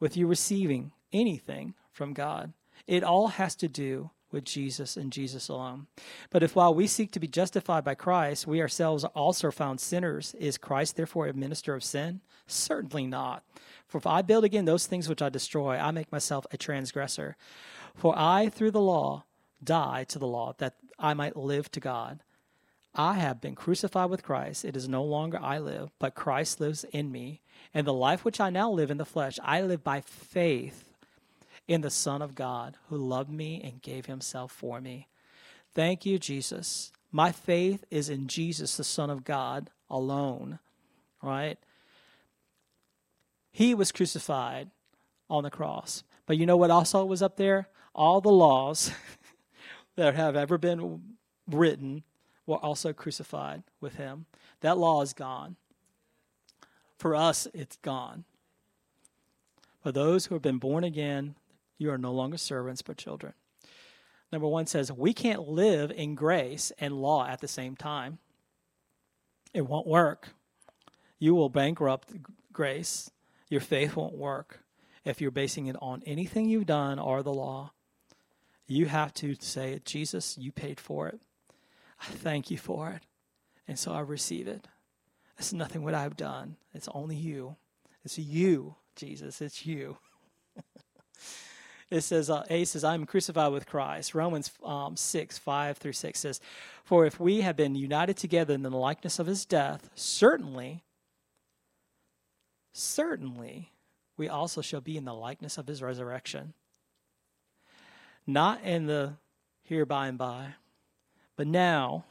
with 0.00 0.16
you 0.16 0.26
receiving 0.26 0.92
anything 1.12 1.74
from 1.92 2.12
God. 2.12 2.52
It 2.86 3.04
all 3.04 3.28
has 3.28 3.54
to 3.56 3.68
do 3.68 4.10
with 4.34 4.44
Jesus 4.44 4.98
and 4.98 5.10
Jesus 5.10 5.48
alone. 5.48 5.86
But 6.30 6.42
if 6.42 6.54
while 6.54 6.74
we 6.74 6.86
seek 6.86 7.10
to 7.12 7.20
be 7.20 7.26
justified 7.26 7.84
by 7.84 7.94
Christ, 7.94 8.46
we 8.46 8.60
ourselves 8.60 9.04
also 9.04 9.50
found 9.50 9.80
sinners, 9.80 10.34
is 10.38 10.58
Christ 10.58 10.96
therefore 10.96 11.28
a 11.28 11.32
minister 11.32 11.74
of 11.74 11.82
sin? 11.82 12.20
Certainly 12.46 13.06
not. 13.06 13.42
For 13.86 13.96
if 13.96 14.06
I 14.06 14.20
build 14.20 14.44
again 14.44 14.66
those 14.66 14.86
things 14.86 15.08
which 15.08 15.22
I 15.22 15.30
destroy, 15.30 15.78
I 15.78 15.90
make 15.90 16.12
myself 16.12 16.46
a 16.50 16.58
transgressor. 16.58 17.36
For 17.94 18.12
I, 18.14 18.48
through 18.48 18.72
the 18.72 18.80
law, 18.80 19.24
die 19.62 20.04
to 20.08 20.18
the 20.18 20.26
law, 20.26 20.54
that 20.58 20.74
I 20.98 21.14
might 21.14 21.36
live 21.36 21.70
to 21.70 21.80
God. 21.80 22.20
I 22.94 23.14
have 23.14 23.40
been 23.40 23.54
crucified 23.54 24.10
with 24.10 24.22
Christ. 24.22 24.64
It 24.64 24.76
is 24.76 24.88
no 24.88 25.02
longer 25.02 25.38
I 25.40 25.58
live, 25.58 25.90
but 25.98 26.14
Christ 26.14 26.60
lives 26.60 26.84
in 26.92 27.10
me. 27.10 27.40
And 27.72 27.86
the 27.86 27.92
life 27.92 28.24
which 28.24 28.40
I 28.40 28.50
now 28.50 28.70
live 28.70 28.90
in 28.90 28.98
the 28.98 29.04
flesh, 29.04 29.38
I 29.42 29.62
live 29.62 29.82
by 29.82 30.00
faith 30.00 30.93
in 31.66 31.80
the 31.80 31.90
Son 31.90 32.22
of 32.22 32.34
God 32.34 32.76
who 32.88 32.96
loved 32.96 33.30
me 33.30 33.60
and 33.62 33.82
gave 33.82 34.06
himself 34.06 34.52
for 34.52 34.80
me. 34.80 35.08
Thank 35.74 36.04
you, 36.04 36.18
Jesus. 36.18 36.92
My 37.10 37.32
faith 37.32 37.84
is 37.90 38.08
in 38.08 38.26
Jesus, 38.26 38.76
the 38.76 38.84
Son 38.84 39.10
of 39.10 39.24
God, 39.24 39.70
alone, 39.88 40.58
right? 41.22 41.58
He 43.50 43.74
was 43.74 43.92
crucified 43.92 44.70
on 45.30 45.44
the 45.44 45.50
cross. 45.50 46.02
But 46.26 46.38
you 46.38 46.46
know 46.46 46.56
what 46.56 46.70
also 46.70 47.04
was 47.04 47.22
up 47.22 47.36
there? 47.36 47.68
All 47.94 48.20
the 48.20 48.30
laws 48.30 48.90
that 49.96 50.14
have 50.14 50.36
ever 50.36 50.58
been 50.58 51.16
written 51.48 52.02
were 52.46 52.56
also 52.56 52.92
crucified 52.92 53.62
with 53.80 53.94
him. 53.94 54.26
That 54.60 54.78
law 54.78 55.02
is 55.02 55.12
gone. 55.12 55.56
For 56.98 57.14
us, 57.14 57.46
it's 57.54 57.76
gone. 57.76 58.24
For 59.82 59.92
those 59.92 60.26
who 60.26 60.34
have 60.34 60.42
been 60.42 60.58
born 60.58 60.84
again, 60.84 61.34
you 61.78 61.90
are 61.90 61.98
no 61.98 62.12
longer 62.12 62.38
servants, 62.38 62.82
but 62.82 62.96
children. 62.96 63.34
Number 64.32 64.48
one 64.48 64.66
says, 64.66 64.90
we 64.90 65.12
can't 65.12 65.48
live 65.48 65.90
in 65.90 66.14
grace 66.14 66.72
and 66.78 67.00
law 67.00 67.26
at 67.26 67.40
the 67.40 67.48
same 67.48 67.76
time. 67.76 68.18
It 69.52 69.62
won't 69.62 69.86
work. 69.86 70.30
You 71.18 71.34
will 71.34 71.48
bankrupt 71.48 72.12
grace. 72.52 73.10
Your 73.48 73.60
faith 73.60 73.94
won't 73.94 74.16
work 74.16 74.60
if 75.04 75.20
you're 75.20 75.30
basing 75.30 75.66
it 75.66 75.76
on 75.80 76.02
anything 76.06 76.48
you've 76.48 76.66
done 76.66 76.98
or 76.98 77.22
the 77.22 77.32
law. 77.32 77.72
You 78.66 78.86
have 78.86 79.12
to 79.14 79.36
say, 79.38 79.80
Jesus, 79.84 80.38
you 80.38 80.50
paid 80.50 80.80
for 80.80 81.08
it. 81.08 81.20
I 82.00 82.06
thank 82.06 82.50
you 82.50 82.58
for 82.58 82.90
it. 82.90 83.02
And 83.68 83.78
so 83.78 83.92
I 83.92 84.00
receive 84.00 84.48
it. 84.48 84.66
It's 85.38 85.52
nothing 85.52 85.82
what 85.82 85.94
I've 85.94 86.16
done. 86.16 86.56
It's 86.72 86.88
only 86.92 87.16
you. 87.16 87.56
It's 88.04 88.18
you, 88.18 88.76
Jesus. 88.96 89.40
It's 89.40 89.66
you. 89.66 89.98
it 91.94 92.02
says, 92.02 92.28
uh, 92.28 92.42
A 92.50 92.64
says, 92.64 92.82
I 92.82 92.94
am 92.94 93.06
crucified 93.06 93.52
with 93.52 93.66
Christ. 93.66 94.14
Romans 94.14 94.50
um, 94.64 94.96
6, 94.96 95.38
5 95.38 95.78
through 95.78 95.92
6 95.92 96.18
says, 96.18 96.40
For 96.82 97.06
if 97.06 97.20
we 97.20 97.42
have 97.42 97.56
been 97.56 97.76
united 97.76 98.16
together 98.16 98.52
in 98.52 98.62
the 98.62 98.70
likeness 98.70 99.20
of 99.20 99.28
his 99.28 99.44
death, 99.44 99.88
certainly, 99.94 100.82
certainly, 102.72 103.70
we 104.16 104.28
also 104.28 104.60
shall 104.60 104.80
be 104.80 104.96
in 104.96 105.04
the 105.04 105.14
likeness 105.14 105.56
of 105.56 105.68
his 105.68 105.82
resurrection. 105.82 106.52
Not 108.26 108.62
in 108.62 108.86
the 108.86 109.14
here 109.62 109.86
by 109.86 110.08
and 110.08 110.18
by, 110.18 110.54
but 111.36 111.46
now, 111.46 112.04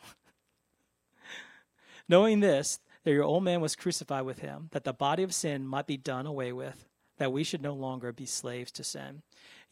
knowing 2.07 2.39
this, 2.39 2.79
that 3.03 3.11
your 3.11 3.23
old 3.23 3.43
man 3.43 3.59
was 3.59 3.75
crucified 3.75 4.25
with 4.25 4.39
him, 4.39 4.69
that 4.71 4.85
the 4.85 4.93
body 4.93 5.23
of 5.23 5.33
sin 5.33 5.67
might 5.67 5.87
be 5.87 5.97
done 5.97 6.25
away 6.25 6.53
with, 6.53 6.85
that 7.17 7.33
we 7.33 7.43
should 7.43 7.61
no 7.61 7.73
longer 7.73 8.13
be 8.13 8.25
slaves 8.25 8.71
to 8.71 8.83
sin. 8.83 9.23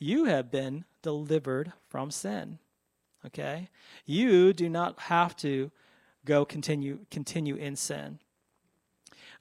You 0.03 0.25
have 0.25 0.49
been 0.49 0.85
delivered 1.03 1.73
from 1.87 2.09
sin. 2.09 2.57
Okay? 3.23 3.69
You 4.03 4.51
do 4.51 4.67
not 4.67 4.99
have 5.01 5.35
to 5.37 5.69
go 6.25 6.43
continue 6.43 7.05
continue 7.11 7.55
in 7.55 7.75
sin. 7.75 8.17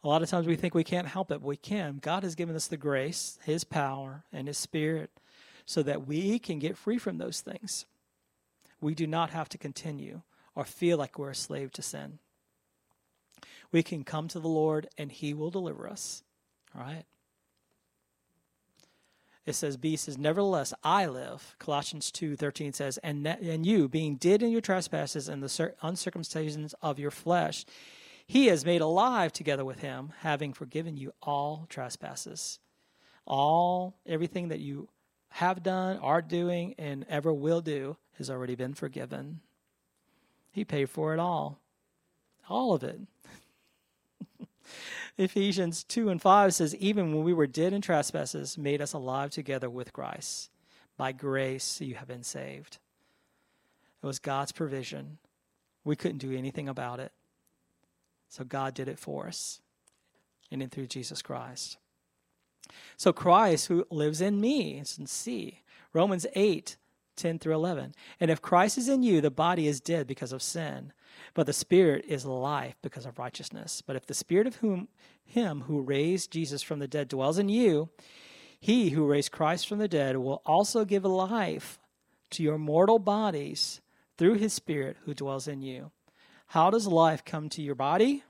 A 0.04 0.08
lot 0.08 0.22
of 0.22 0.28
times 0.28 0.46
we 0.46 0.56
think 0.56 0.74
we 0.74 0.84
can't 0.84 1.08
help 1.08 1.30
it, 1.30 1.40
but 1.40 1.48
we 1.48 1.56
can. 1.56 1.98
God 2.02 2.24
has 2.24 2.34
given 2.34 2.54
us 2.54 2.66
the 2.66 2.76
grace, 2.76 3.38
his 3.42 3.64
power, 3.64 4.24
and 4.34 4.48
his 4.48 4.58
spirit 4.58 5.10
so 5.64 5.82
that 5.82 6.06
we 6.06 6.38
can 6.38 6.58
get 6.58 6.76
free 6.76 6.98
from 6.98 7.16
those 7.16 7.40
things. 7.40 7.86
We 8.82 8.94
do 8.94 9.06
not 9.06 9.30
have 9.30 9.48
to 9.50 9.58
continue 9.58 10.20
or 10.54 10.66
feel 10.66 10.98
like 10.98 11.18
we're 11.18 11.30
a 11.30 11.34
slave 11.34 11.72
to 11.72 11.82
sin. 11.82 12.18
We 13.72 13.82
can 13.82 14.04
come 14.04 14.28
to 14.28 14.40
the 14.40 14.48
Lord 14.48 14.90
and 14.98 15.10
he 15.10 15.32
will 15.32 15.50
deliver 15.50 15.88
us. 15.88 16.22
All 16.76 16.82
right? 16.82 17.04
It 19.47 19.54
says, 19.54 19.76
B 19.76 19.97
says, 19.97 20.18
Nevertheless, 20.18 20.75
I 20.85 21.06
live. 21.06 21.56
Colossians 21.59 22.11
two 22.11 22.37
thirteen 22.37 22.73
says, 22.73 22.99
and, 22.99 23.26
and 23.26 23.64
you, 23.64 23.88
being 23.88 24.16
dead 24.16 24.42
in 24.42 24.50
your 24.50 24.61
trespasses 24.61 25.28
and 25.28 25.42
the 25.42 25.75
uncircumcision 25.82 26.68
of 26.82 26.99
your 26.99 27.11
flesh, 27.11 27.64
he 28.26 28.47
has 28.47 28.64
made 28.64 28.80
alive 28.80 29.32
together 29.32 29.64
with 29.64 29.80
him, 29.80 30.12
having 30.20 30.52
forgiven 30.52 30.97
you 30.97 31.12
all 31.23 31.66
trespasses. 31.68 32.61
All, 33.26 33.97
everything 34.06 34.49
that 34.49 34.61
you 34.61 34.88
have 35.30 35.62
done, 35.62 35.97
are 35.99 36.23
doing, 36.23 36.75
and 36.78 37.06
ever 37.09 37.32
will 37.32 37.61
do 37.61 37.97
has 38.18 38.30
already 38.30 38.54
been 38.54 38.75
forgiven. 38.75 39.40
He 40.52 40.64
paid 40.64 40.90
for 40.90 41.14
it 41.14 41.20
all. 41.20 41.61
All 42.49 42.75
of 42.75 42.82
it. 42.82 43.00
Ephesians 45.18 45.84
2 45.84 46.08
and 46.08 46.20
5 46.20 46.54
says, 46.54 46.74
Even 46.76 47.14
when 47.14 47.24
we 47.24 47.34
were 47.34 47.46
dead 47.46 47.72
in 47.72 47.80
trespasses, 47.80 48.56
made 48.56 48.80
us 48.80 48.92
alive 48.92 49.30
together 49.30 49.68
with 49.68 49.92
Christ. 49.92 50.50
By 50.96 51.12
grace 51.12 51.80
you 51.80 51.94
have 51.94 52.08
been 52.08 52.22
saved. 52.22 52.78
It 54.02 54.06
was 54.06 54.18
God's 54.18 54.52
provision. 54.52 55.18
We 55.84 55.96
couldn't 55.96 56.18
do 56.18 56.36
anything 56.36 56.68
about 56.68 57.00
it. 57.00 57.12
So 58.28 58.44
God 58.44 58.74
did 58.74 58.88
it 58.88 58.98
for 58.98 59.26
us 59.26 59.60
and 60.50 60.62
in 60.62 60.68
through 60.68 60.86
Jesus 60.86 61.22
Christ. 61.22 61.78
So 62.96 63.12
Christ 63.12 63.66
who 63.66 63.86
lives 63.90 64.20
in 64.20 64.40
me, 64.40 64.78
it's 64.78 64.98
in 64.98 65.06
C. 65.06 65.62
Romans 65.92 66.26
8, 66.34 66.76
10 67.16 67.38
through 67.38 67.54
11. 67.54 67.94
And 68.20 68.30
if 68.30 68.40
Christ 68.40 68.78
is 68.78 68.88
in 68.88 69.02
you, 69.02 69.20
the 69.20 69.30
body 69.30 69.66
is 69.66 69.80
dead 69.80 70.06
because 70.06 70.32
of 70.32 70.42
sin, 70.42 70.92
but 71.34 71.46
the 71.46 71.52
spirit 71.52 72.04
is 72.06 72.24
life 72.24 72.76
because 72.82 73.06
of 73.06 73.18
righteousness. 73.18 73.82
But 73.84 73.96
if 73.96 74.06
the 74.06 74.14
spirit 74.14 74.46
of 74.46 74.56
whom 74.56 74.88
him 75.24 75.62
who 75.62 75.80
raised 75.80 76.30
Jesus 76.30 76.62
from 76.62 76.78
the 76.78 76.88
dead 76.88 77.08
dwells 77.08 77.38
in 77.38 77.48
you, 77.48 77.88
he 78.60 78.90
who 78.90 79.06
raised 79.06 79.32
Christ 79.32 79.68
from 79.68 79.78
the 79.78 79.88
dead 79.88 80.16
will 80.16 80.42
also 80.44 80.84
give 80.84 81.04
life 81.04 81.78
to 82.30 82.42
your 82.42 82.58
mortal 82.58 82.98
bodies 82.98 83.80
through 84.18 84.34
his 84.34 84.52
spirit 84.52 84.96
who 85.04 85.14
dwells 85.14 85.48
in 85.48 85.62
you. 85.62 85.90
How 86.48 86.70
does 86.70 86.86
life 86.86 87.24
come 87.24 87.48
to 87.50 87.62
your 87.62 87.74
body? 87.74 88.24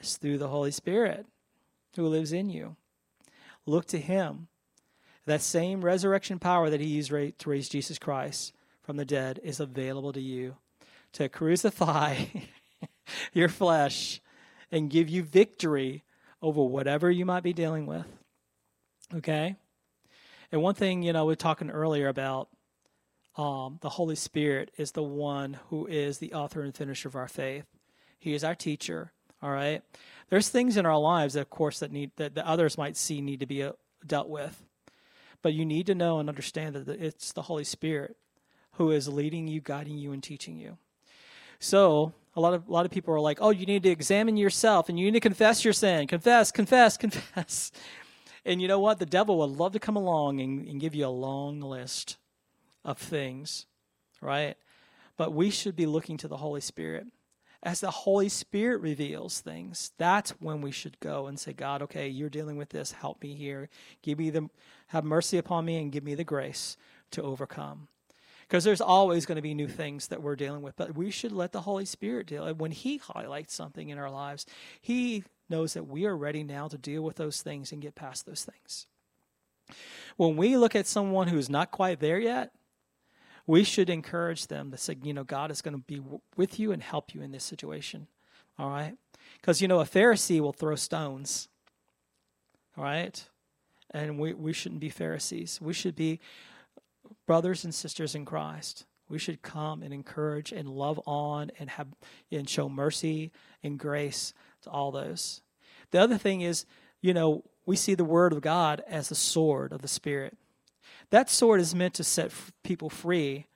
It's 0.00 0.16
through 0.16 0.38
the 0.38 0.48
Holy 0.48 0.70
Spirit 0.70 1.26
who 1.94 2.06
lives 2.06 2.32
in 2.32 2.48
you. 2.48 2.76
Look 3.66 3.86
to 3.86 3.98
him 3.98 4.48
that 5.26 5.42
same 5.42 5.84
resurrection 5.84 6.38
power 6.38 6.70
that 6.70 6.80
he 6.80 6.86
used 6.86 7.10
to 7.10 7.50
raise 7.50 7.68
Jesus 7.68 7.98
Christ 7.98 8.52
from 8.82 8.96
the 8.96 9.04
dead 9.04 9.40
is 9.42 9.58
available 9.58 10.12
to 10.12 10.20
you 10.20 10.56
to 11.16 11.28
crucify 11.30 12.16
your 13.32 13.48
flesh 13.48 14.20
and 14.70 14.90
give 14.90 15.08
you 15.08 15.22
victory 15.22 16.04
over 16.42 16.62
whatever 16.62 17.10
you 17.10 17.24
might 17.24 17.42
be 17.42 17.54
dealing 17.54 17.86
with. 17.86 18.06
Okay? 19.14 19.56
And 20.52 20.62
one 20.62 20.74
thing, 20.74 21.02
you 21.02 21.14
know, 21.14 21.24
we 21.24 21.32
were 21.32 21.36
talking 21.36 21.70
earlier 21.70 22.08
about 22.08 22.48
um, 23.36 23.78
the 23.80 23.88
Holy 23.88 24.14
Spirit 24.14 24.70
is 24.76 24.92
the 24.92 25.02
one 25.02 25.58
who 25.70 25.86
is 25.86 26.18
the 26.18 26.34
author 26.34 26.62
and 26.62 26.74
finisher 26.74 27.08
of 27.08 27.16
our 27.16 27.28
faith. 27.28 27.64
He 28.18 28.34
is 28.34 28.44
our 28.44 28.54
teacher. 28.54 29.12
All 29.42 29.50
right. 29.50 29.82
There's 30.28 30.50
things 30.50 30.76
in 30.76 30.84
our 30.84 30.98
lives, 30.98 31.34
of 31.34 31.48
course, 31.48 31.78
that 31.78 31.92
need 31.92 32.10
that 32.16 32.34
the 32.34 32.46
others 32.46 32.76
might 32.76 32.96
see 32.96 33.22
need 33.22 33.40
to 33.40 33.46
be 33.46 33.62
uh, 33.62 33.72
dealt 34.06 34.28
with, 34.28 34.64
but 35.40 35.54
you 35.54 35.64
need 35.64 35.86
to 35.86 35.94
know 35.94 36.18
and 36.18 36.28
understand 36.28 36.74
that 36.74 36.88
it's 36.88 37.32
the 37.32 37.42
Holy 37.42 37.64
Spirit 37.64 38.16
who 38.72 38.90
is 38.90 39.08
leading 39.08 39.48
you, 39.48 39.60
guiding 39.60 39.96
you, 39.96 40.12
and 40.12 40.22
teaching 40.22 40.56
you. 40.56 40.76
So 41.58 42.12
a 42.34 42.40
lot 42.40 42.54
of 42.54 42.68
a 42.68 42.72
lot 42.72 42.84
of 42.84 42.92
people 42.92 43.14
are 43.14 43.20
like, 43.20 43.38
"Oh, 43.40 43.50
you 43.50 43.66
need 43.66 43.82
to 43.84 43.90
examine 43.90 44.36
yourself 44.36 44.88
and 44.88 44.98
you 44.98 45.06
need 45.06 45.14
to 45.14 45.20
confess 45.20 45.64
your 45.64 45.72
sin. 45.72 46.06
Confess, 46.06 46.52
confess, 46.52 46.96
confess." 47.04 47.72
And 48.44 48.62
you 48.62 48.68
know 48.68 48.78
what? 48.78 49.00
The 49.00 49.06
devil 49.06 49.38
would 49.38 49.58
love 49.58 49.72
to 49.72 49.80
come 49.80 49.96
along 49.96 50.40
and, 50.40 50.68
and 50.68 50.80
give 50.80 50.94
you 50.94 51.06
a 51.06 51.08
long 51.08 51.60
list 51.60 52.16
of 52.84 52.96
things, 52.96 53.66
right? 54.20 54.56
But 55.16 55.32
we 55.32 55.50
should 55.50 55.74
be 55.74 55.86
looking 55.86 56.16
to 56.18 56.28
the 56.28 56.36
Holy 56.36 56.60
Spirit. 56.60 57.06
As 57.62 57.80
the 57.80 57.90
Holy 57.90 58.28
Spirit 58.28 58.80
reveals 58.80 59.40
things, 59.40 59.90
that's 59.98 60.30
when 60.40 60.60
we 60.60 60.70
should 60.70 61.00
go 61.00 61.26
and 61.26 61.40
say, 61.40 61.52
God, 61.52 61.82
okay, 61.82 62.06
you're 62.06 62.30
dealing 62.30 62.56
with 62.56 62.68
this. 62.68 62.92
Help 62.92 63.20
me 63.20 63.34
here. 63.34 63.68
Give 64.02 64.18
me 64.18 64.30
the, 64.30 64.48
have 64.88 65.04
mercy 65.04 65.38
upon 65.38 65.64
me 65.64 65.78
and 65.78 65.90
give 65.90 66.04
me 66.04 66.14
the 66.14 66.22
grace 66.22 66.76
to 67.10 67.22
overcome 67.22 67.88
because 68.48 68.64
there's 68.64 68.80
always 68.80 69.26
going 69.26 69.36
to 69.36 69.42
be 69.42 69.54
new 69.54 69.68
things 69.68 70.08
that 70.08 70.22
we're 70.22 70.36
dealing 70.36 70.62
with 70.62 70.76
but 70.76 70.96
we 70.96 71.10
should 71.10 71.32
let 71.32 71.52
the 71.52 71.62
holy 71.62 71.84
spirit 71.84 72.26
deal 72.26 72.52
when 72.54 72.70
he 72.70 72.98
highlights 72.98 73.54
something 73.54 73.88
in 73.88 73.98
our 73.98 74.10
lives 74.10 74.46
he 74.80 75.24
knows 75.48 75.74
that 75.74 75.86
we 75.86 76.06
are 76.06 76.16
ready 76.16 76.42
now 76.42 76.68
to 76.68 76.78
deal 76.78 77.02
with 77.02 77.16
those 77.16 77.42
things 77.42 77.72
and 77.72 77.82
get 77.82 77.94
past 77.94 78.26
those 78.26 78.44
things. 78.44 78.86
When 80.16 80.36
we 80.36 80.56
look 80.56 80.74
at 80.74 80.86
someone 80.86 81.28
who's 81.28 81.50
not 81.50 81.70
quite 81.70 82.00
there 82.00 82.18
yet, 82.18 82.52
we 83.46 83.62
should 83.62 83.90
encourage 83.90 84.48
them 84.48 84.70
to 84.70 84.76
say, 84.76 84.96
you 85.02 85.14
know, 85.14 85.24
God 85.24 85.50
is 85.50 85.62
going 85.62 85.76
to 85.76 85.82
be 85.82 86.02
with 86.36 86.58
you 86.58 86.72
and 86.72 86.82
help 86.82 87.14
you 87.14 87.22
in 87.22 87.32
this 87.32 87.44
situation. 87.44 88.08
All 88.58 88.70
right? 88.70 88.96
Because, 89.40 89.60
you 89.62 89.68
know, 89.68 89.80
a 89.80 89.84
Pharisee 89.84 90.40
will 90.40 90.52
throw 90.52 90.74
stones. 90.74 91.48
All 92.76 92.84
right? 92.84 93.24
And 93.92 94.18
we, 94.18 94.32
we 94.32 94.52
shouldn't 94.52 94.80
be 94.80 94.88
Pharisees. 94.88 95.60
We 95.60 95.72
should 95.72 95.94
be 95.94 96.18
brothers 97.26 97.64
and 97.64 97.74
sisters 97.74 98.14
in 98.14 98.24
Christ. 98.24 98.84
We 99.08 99.18
should 99.18 99.42
come 99.42 99.82
and 99.82 99.94
encourage 99.94 100.52
and 100.52 100.68
love 100.68 101.00
on 101.06 101.50
and 101.58 101.70
have 101.70 101.88
and 102.30 102.48
show 102.48 102.68
mercy 102.68 103.30
and 103.62 103.78
grace 103.78 104.34
to 104.62 104.70
all 104.70 104.90
those. 104.90 105.42
The 105.92 106.00
other 106.00 106.18
thing 106.18 106.40
is, 106.40 106.66
you 107.00 107.14
know, 107.14 107.44
we 107.64 107.76
see 107.76 107.94
the 107.94 108.04
word 108.04 108.32
of 108.32 108.40
God 108.40 108.82
as 108.88 109.08
the 109.08 109.14
sword 109.14 109.72
of 109.72 109.82
the 109.82 109.88
Spirit. 109.88 110.36
That 111.10 111.30
sword 111.30 111.60
is 111.60 111.74
meant 111.74 111.94
to 111.94 112.04
set 112.04 112.32
people 112.64 112.90
free, 112.90 113.46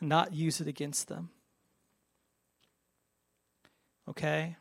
not 0.00 0.32
use 0.32 0.60
it 0.60 0.68
against 0.68 1.08
them. 1.08 1.30
Okay? 4.08 4.56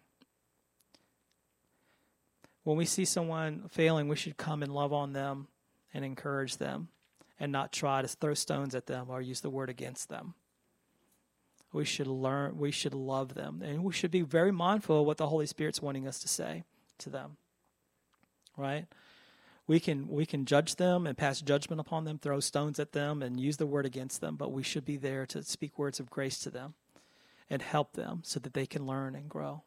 When 2.63 2.77
we 2.77 2.85
see 2.85 3.05
someone 3.05 3.65
failing, 3.69 4.07
we 4.07 4.15
should 4.15 4.37
come 4.37 4.63
and 4.63 4.73
love 4.73 4.93
on 4.93 5.13
them 5.13 5.47
and 5.93 6.05
encourage 6.05 6.57
them 6.57 6.89
and 7.41 7.51
not 7.51 7.73
try 7.73 8.03
to 8.03 8.07
throw 8.07 8.35
stones 8.35 8.75
at 8.75 8.85
them 8.85 9.07
or 9.09 9.19
use 9.19 9.41
the 9.41 9.49
word 9.49 9.67
against 9.67 10.09
them. 10.09 10.35
We 11.73 11.85
should 11.85 12.05
learn, 12.05 12.59
we 12.59 12.69
should 12.69 12.93
love 12.93 13.33
them, 13.33 13.63
and 13.65 13.83
we 13.83 13.93
should 13.93 14.11
be 14.11 14.21
very 14.21 14.51
mindful 14.51 15.01
of 15.01 15.07
what 15.07 15.17
the 15.17 15.27
Holy 15.27 15.47
Spirit's 15.47 15.81
wanting 15.81 16.07
us 16.07 16.19
to 16.19 16.27
say 16.27 16.65
to 16.99 17.09
them. 17.09 17.37
Right? 18.55 18.85
We 19.65 19.79
can 19.79 20.07
we 20.07 20.27
can 20.27 20.45
judge 20.45 20.75
them 20.75 21.07
and 21.07 21.17
pass 21.17 21.41
judgment 21.41 21.79
upon 21.79 22.03
them, 22.03 22.19
throw 22.19 22.41
stones 22.41 22.79
at 22.79 22.91
them, 22.91 23.23
and 23.23 23.39
use 23.39 23.57
the 23.57 23.65
word 23.65 23.87
against 23.87 24.21
them, 24.21 24.35
but 24.35 24.51
we 24.51 24.61
should 24.61 24.85
be 24.85 24.97
there 24.97 25.25
to 25.27 25.41
speak 25.41 25.79
words 25.79 25.99
of 25.99 26.11
grace 26.11 26.37
to 26.39 26.51
them 26.51 26.75
and 27.49 27.63
help 27.63 27.93
them 27.93 28.21
so 28.23 28.39
that 28.39 28.53
they 28.53 28.67
can 28.67 28.85
learn 28.85 29.15
and 29.15 29.29
grow. 29.29 29.63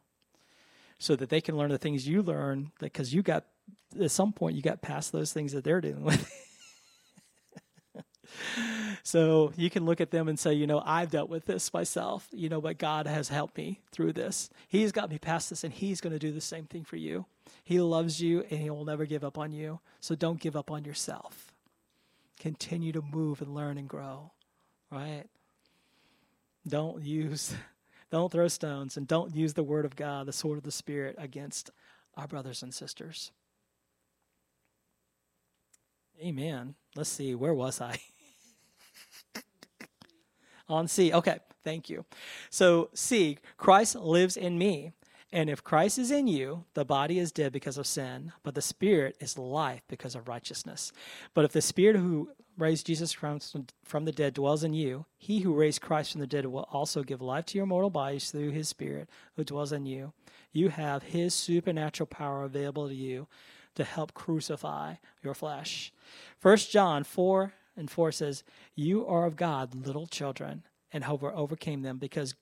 So 0.97 1.17
that 1.17 1.27
they 1.29 1.41
can 1.41 1.57
learn 1.57 1.71
the 1.71 1.77
things 1.77 2.07
you 2.07 2.21
learn 2.21 2.71
because 2.79 3.13
you 3.13 3.21
got 3.21 3.45
at 3.99 4.11
some 4.11 4.31
point 4.31 4.55
you 4.55 4.61
got 4.61 4.81
past 4.81 5.11
those 5.11 5.33
things 5.33 5.51
that 5.51 5.65
they're 5.65 5.81
dealing 5.81 6.05
with. 6.05 6.31
so 9.03 9.53
you 9.55 9.69
can 9.69 9.85
look 9.85 10.01
at 10.01 10.11
them 10.11 10.27
and 10.27 10.39
say, 10.39 10.53
you 10.53 10.67
know, 10.67 10.81
I've 10.85 11.11
dealt 11.11 11.29
with 11.29 11.45
this 11.45 11.73
myself, 11.73 12.27
you 12.31 12.49
know, 12.49 12.61
but 12.61 12.77
God 12.77 13.07
has 13.07 13.29
helped 13.29 13.57
me 13.57 13.81
through 13.91 14.13
this. 14.13 14.49
He's 14.67 14.91
got 14.91 15.09
me 15.09 15.17
past 15.17 15.49
this, 15.49 15.63
and 15.63 15.73
He's 15.73 16.01
going 16.01 16.13
to 16.13 16.19
do 16.19 16.31
the 16.31 16.41
same 16.41 16.65
thing 16.65 16.83
for 16.83 16.97
you. 16.97 17.25
He 17.63 17.79
loves 17.79 18.21
you, 18.21 18.45
and 18.49 18.59
He 18.59 18.69
will 18.69 18.85
never 18.85 19.05
give 19.05 19.23
up 19.23 19.37
on 19.37 19.51
you. 19.51 19.79
So 19.99 20.15
don't 20.15 20.39
give 20.39 20.55
up 20.55 20.71
on 20.71 20.85
yourself. 20.85 21.51
Continue 22.39 22.91
to 22.91 23.01
move 23.01 23.41
and 23.41 23.53
learn 23.53 23.77
and 23.77 23.87
grow, 23.87 24.31
right? 24.91 25.25
Don't 26.67 27.03
use, 27.03 27.53
don't 28.11 28.31
throw 28.31 28.47
stones, 28.47 28.97
and 28.97 29.07
don't 29.07 29.35
use 29.35 29.53
the 29.53 29.63
word 29.63 29.85
of 29.85 29.95
God, 29.95 30.25
the 30.25 30.33
sword 30.33 30.57
of 30.57 30.63
the 30.63 30.71
Spirit, 30.71 31.15
against 31.17 31.71
our 32.15 32.27
brothers 32.27 32.63
and 32.63 32.73
sisters. 32.73 33.31
Amen. 36.21 36.75
Let's 36.95 37.09
see, 37.09 37.35
where 37.35 37.53
was 37.53 37.81
I? 37.81 37.99
on 40.67 40.87
C. 40.87 41.13
Okay, 41.13 41.39
thank 41.63 41.89
you. 41.89 42.05
So, 42.49 42.89
C, 42.93 43.37
Christ 43.57 43.95
lives 43.95 44.37
in 44.37 44.57
me. 44.57 44.91
And 45.31 45.49
if 45.49 45.63
Christ 45.63 45.97
is 45.97 46.11
in 46.11 46.27
you, 46.27 46.63
the 46.75 46.85
body 46.85 47.19
is 47.19 47.31
dead 47.31 47.51
because 47.51 47.77
of 47.77 47.87
sin, 47.87 48.31
but 48.43 48.55
the 48.55 48.61
spirit 48.61 49.17
is 49.19 49.37
life 49.37 49.81
because 49.89 50.15
of 50.15 50.29
righteousness. 50.29 50.93
But 51.33 51.43
if 51.43 51.51
the 51.51 51.61
spirit 51.61 51.97
who 51.97 52.29
raised 52.57 52.85
Jesus 52.85 53.11
from, 53.11 53.39
from 53.83 54.05
the 54.05 54.11
dead 54.11 54.33
dwells 54.33 54.63
in 54.63 54.73
you, 54.73 55.05
he 55.17 55.39
who 55.39 55.53
raised 55.53 55.81
Christ 55.81 56.13
from 56.13 56.21
the 56.21 56.27
dead 56.27 56.45
will 56.45 56.69
also 56.71 57.03
give 57.03 57.21
life 57.21 57.45
to 57.47 57.57
your 57.57 57.67
mortal 57.67 57.89
bodies 57.89 58.31
through 58.31 58.51
his 58.51 58.69
spirit 58.69 59.09
who 59.35 59.43
dwells 59.43 59.73
in 59.73 59.85
you. 59.85 60.13
You 60.53 60.69
have 60.69 61.03
his 61.03 61.33
supernatural 61.33 62.07
power 62.07 62.43
available 62.43 62.87
to 62.87 62.95
you 62.95 63.27
to 63.75 63.83
help 63.83 64.13
crucify 64.13 64.95
your 65.21 65.33
flesh. 65.33 65.91
First 66.39 66.71
John 66.71 67.03
4 67.03 67.53
and 67.77 67.89
4 67.89 68.11
says, 68.11 68.43
You 68.75 69.05
are 69.05 69.25
of 69.25 69.35
God, 69.35 69.75
little 69.75 70.07
children, 70.07 70.63
and 70.91 71.03
overcame 71.03 71.81
them, 71.81 71.97
because 71.97 72.35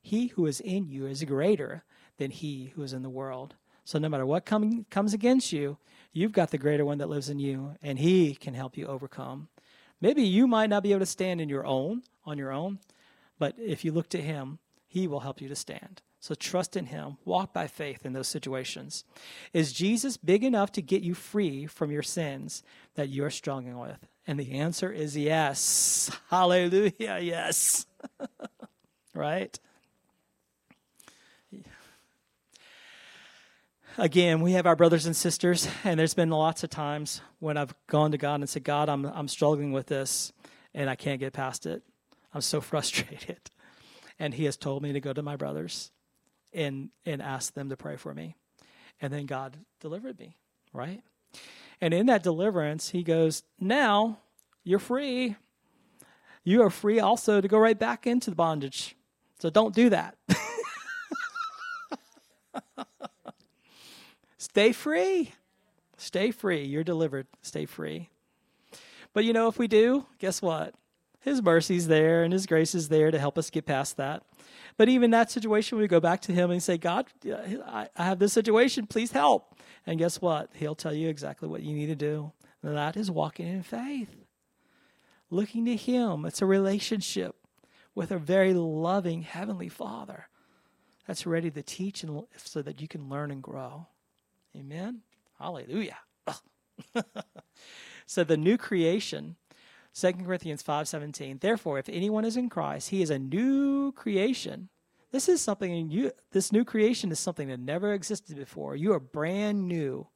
he 0.00 0.28
who 0.28 0.46
is 0.46 0.60
in 0.60 0.88
you 0.88 1.06
is 1.06 1.24
greater 1.24 1.84
than 2.18 2.30
he 2.30 2.72
who 2.74 2.82
is 2.82 2.92
in 2.92 3.02
the 3.02 3.10
world. 3.10 3.54
So 3.84 3.98
no 3.98 4.08
matter 4.08 4.26
what 4.26 4.46
come, 4.46 4.86
comes 4.90 5.14
against 5.14 5.52
you, 5.52 5.78
you've 6.12 6.32
got 6.32 6.50
the 6.50 6.58
greater 6.58 6.84
one 6.84 6.98
that 6.98 7.08
lives 7.08 7.28
in 7.28 7.38
you, 7.38 7.76
and 7.82 7.98
he 7.98 8.34
can 8.34 8.54
help 8.54 8.76
you 8.76 8.86
overcome. 8.86 9.48
Maybe 10.00 10.22
you 10.22 10.46
might 10.46 10.70
not 10.70 10.82
be 10.82 10.92
able 10.92 11.00
to 11.00 11.06
stand 11.06 11.40
in 11.40 11.48
your 11.48 11.66
own, 11.66 12.02
on 12.24 12.38
your 12.38 12.52
own, 12.52 12.78
but 13.38 13.54
if 13.58 13.84
you 13.84 13.92
look 13.92 14.08
to 14.10 14.20
him, 14.20 14.58
he 14.86 15.06
will 15.06 15.20
help 15.20 15.40
you 15.40 15.48
to 15.48 15.56
stand. 15.56 16.02
So 16.24 16.34
trust 16.34 16.74
in 16.74 16.86
Him. 16.86 17.18
Walk 17.26 17.52
by 17.52 17.66
faith 17.66 18.06
in 18.06 18.14
those 18.14 18.28
situations. 18.28 19.04
Is 19.52 19.74
Jesus 19.74 20.16
big 20.16 20.42
enough 20.42 20.72
to 20.72 20.80
get 20.80 21.02
you 21.02 21.12
free 21.12 21.66
from 21.66 21.90
your 21.90 22.02
sins 22.02 22.62
that 22.94 23.10
you 23.10 23.22
are 23.26 23.30
struggling 23.30 23.78
with? 23.78 24.06
And 24.26 24.38
the 24.38 24.52
answer 24.52 24.90
is 24.90 25.16
yes. 25.16 26.10
Hallelujah, 26.30 27.18
yes. 27.20 27.86
right? 29.14 29.58
Again, 33.96 34.40
we 34.40 34.52
have 34.52 34.66
our 34.66 34.74
brothers 34.74 35.06
and 35.06 35.14
sisters, 35.14 35.68
and 35.84 36.00
there's 36.00 36.14
been 36.14 36.30
lots 36.30 36.64
of 36.64 36.70
times 36.70 37.20
when 37.38 37.56
I've 37.56 37.74
gone 37.86 38.10
to 38.10 38.18
God 38.18 38.40
and 38.40 38.48
said, 38.48 38.64
God, 38.64 38.88
I'm, 38.88 39.04
I'm 39.04 39.28
struggling 39.28 39.70
with 39.70 39.86
this, 39.86 40.32
and 40.74 40.90
I 40.90 40.96
can't 40.96 41.20
get 41.20 41.32
past 41.32 41.64
it. 41.64 41.82
I'm 42.32 42.40
so 42.40 42.60
frustrated. 42.60 43.50
And 44.18 44.34
He 44.34 44.46
has 44.46 44.56
told 44.56 44.82
me 44.82 44.92
to 44.92 45.00
go 45.00 45.12
to 45.12 45.22
my 45.22 45.36
brothers 45.36 45.92
and 46.52 46.90
and 47.04 47.20
ask 47.20 47.54
them 47.54 47.68
to 47.68 47.76
pray 47.76 47.96
for 47.96 48.14
me. 48.14 48.36
And 49.00 49.12
then 49.12 49.26
God 49.26 49.56
delivered 49.80 50.18
me, 50.18 50.36
right? 50.72 51.02
And 51.80 51.94
in 51.94 52.06
that 52.06 52.22
deliverance, 52.22 52.90
he 52.90 53.02
goes, 53.02 53.42
"Now 53.58 54.18
you're 54.62 54.78
free. 54.78 55.36
You 56.42 56.62
are 56.62 56.70
free 56.70 57.00
also 57.00 57.40
to 57.40 57.48
go 57.48 57.58
right 57.58 57.78
back 57.78 58.06
into 58.06 58.30
the 58.30 58.36
bondage. 58.36 58.96
So 59.38 59.50
don't 59.50 59.74
do 59.74 59.90
that." 59.90 60.16
Stay 64.38 64.72
free. 64.72 65.32
Stay 65.96 66.30
free. 66.30 66.64
You're 66.64 66.84
delivered. 66.84 67.26
Stay 67.42 67.66
free. 67.66 68.10
But 69.12 69.24
you 69.24 69.32
know, 69.32 69.48
if 69.48 69.58
we 69.58 69.66
do, 69.68 70.06
guess 70.18 70.42
what? 70.42 70.74
His 71.20 71.42
mercy's 71.42 71.88
there 71.88 72.22
and 72.22 72.32
His 72.32 72.44
grace 72.44 72.74
is 72.74 72.88
there 72.88 73.10
to 73.10 73.18
help 73.18 73.38
us 73.38 73.48
get 73.48 73.64
past 73.64 73.96
that. 73.96 74.22
But 74.76 74.88
even 74.88 75.10
that 75.12 75.30
situation, 75.30 75.78
we 75.78 75.86
go 75.86 76.00
back 76.00 76.20
to 76.22 76.32
Him 76.32 76.50
and 76.50 76.62
say, 76.62 76.76
God, 76.76 77.06
I 77.26 77.88
have 77.96 78.18
this 78.18 78.32
situation. 78.32 78.86
Please 78.86 79.12
help. 79.12 79.53
And 79.86 79.98
guess 79.98 80.20
what? 80.20 80.50
He'll 80.54 80.74
tell 80.74 80.94
you 80.94 81.08
exactly 81.08 81.48
what 81.48 81.62
you 81.62 81.74
need 81.74 81.86
to 81.86 81.94
do. 81.94 82.32
And 82.62 82.76
that 82.76 82.96
is 82.96 83.10
walking 83.10 83.46
in 83.46 83.62
faith, 83.62 84.14
looking 85.30 85.66
to 85.66 85.76
Him. 85.76 86.24
It's 86.24 86.40
a 86.40 86.46
relationship 86.46 87.36
with 87.94 88.10
a 88.10 88.18
very 88.18 88.54
loving 88.54 89.22
Heavenly 89.22 89.68
Father. 89.68 90.28
that's 91.06 91.26
ready 91.26 91.50
to 91.50 91.62
teach 91.62 92.02
and 92.02 92.22
so 92.36 92.62
that 92.62 92.80
you 92.80 92.88
can 92.88 93.10
learn 93.10 93.30
and 93.30 93.42
grow. 93.42 93.86
Amen. 94.56 95.02
Hallelujah. 95.38 95.98
so 98.06 98.24
the 98.24 98.36
new 98.36 98.56
creation 98.56 99.36
2 99.94 100.12
Corinthians 100.24 100.62
5:17 100.62 101.40
Therefore 101.40 101.78
if 101.78 101.88
anyone 101.88 102.24
is 102.24 102.36
in 102.36 102.48
Christ 102.48 102.88
he 102.90 103.02
is 103.02 103.10
a 103.10 103.18
new 103.18 103.92
creation. 103.92 104.70
This 105.14 105.28
is 105.28 105.40
something 105.40 105.92
you 105.92 106.10
this 106.32 106.50
new 106.50 106.64
creation 106.64 107.12
is 107.12 107.20
something 107.20 107.46
that 107.46 107.60
never 107.60 107.92
existed 107.92 108.34
before. 108.34 108.74
You 108.74 108.94
are 108.94 108.98
brand 108.98 109.68
new. 109.68 110.08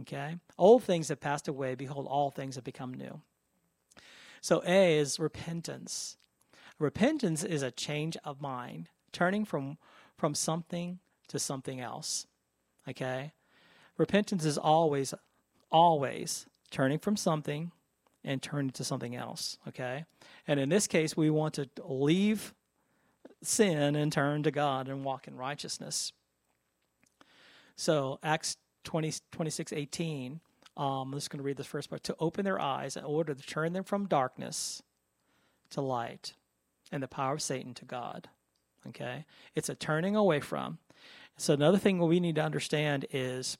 Okay? 0.00 0.40
Old 0.58 0.82
things 0.82 1.06
have 1.06 1.20
passed 1.20 1.46
away, 1.46 1.76
behold 1.76 2.08
all 2.08 2.32
things 2.32 2.56
have 2.56 2.64
become 2.64 2.92
new. 2.92 3.20
So 4.40 4.60
A 4.66 4.98
is 4.98 5.20
repentance. 5.20 6.16
Repentance 6.80 7.44
is 7.44 7.62
a 7.62 7.70
change 7.70 8.16
of 8.24 8.40
mind, 8.40 8.88
turning 9.12 9.44
from 9.44 9.78
from 10.16 10.34
something 10.34 10.98
to 11.28 11.38
something 11.38 11.80
else. 11.80 12.26
Okay? 12.88 13.34
Repentance 13.98 14.44
is 14.44 14.58
always 14.58 15.14
always 15.70 16.46
turning 16.72 16.98
from 16.98 17.16
something 17.16 17.70
and 18.24 18.42
turn 18.42 18.70
to 18.70 18.82
something 18.82 19.14
else. 19.14 19.58
Okay? 19.68 20.06
And 20.48 20.58
in 20.58 20.70
this 20.70 20.88
case, 20.88 21.16
we 21.16 21.30
want 21.30 21.54
to 21.54 21.68
leave 21.84 22.52
sin 23.42 23.96
and 23.96 24.12
turn 24.12 24.42
to 24.42 24.50
God 24.50 24.88
and 24.88 25.04
walk 25.04 25.28
in 25.28 25.36
righteousness. 25.36 26.12
So, 27.76 28.18
Acts 28.22 28.56
20, 28.84 29.14
26 29.32 29.72
18, 29.72 30.40
um, 30.76 30.86
I'm 30.86 31.12
just 31.12 31.30
going 31.30 31.38
to 31.38 31.44
read 31.44 31.56
this 31.56 31.66
first 31.66 31.90
part. 31.90 32.02
To 32.04 32.16
open 32.18 32.44
their 32.44 32.60
eyes 32.60 32.96
in 32.96 33.04
order 33.04 33.34
to 33.34 33.42
turn 33.42 33.72
them 33.72 33.84
from 33.84 34.06
darkness 34.06 34.82
to 35.70 35.80
light 35.80 36.34
and 36.92 37.02
the 37.02 37.08
power 37.08 37.34
of 37.34 37.42
Satan 37.42 37.74
to 37.74 37.84
God. 37.84 38.28
Okay? 38.88 39.24
It's 39.54 39.68
a 39.68 39.74
turning 39.74 40.16
away 40.16 40.40
from. 40.40 40.78
So, 41.36 41.52
another 41.54 41.78
thing 41.78 41.98
we 41.98 42.20
need 42.20 42.36
to 42.36 42.42
understand 42.42 43.06
is 43.10 43.58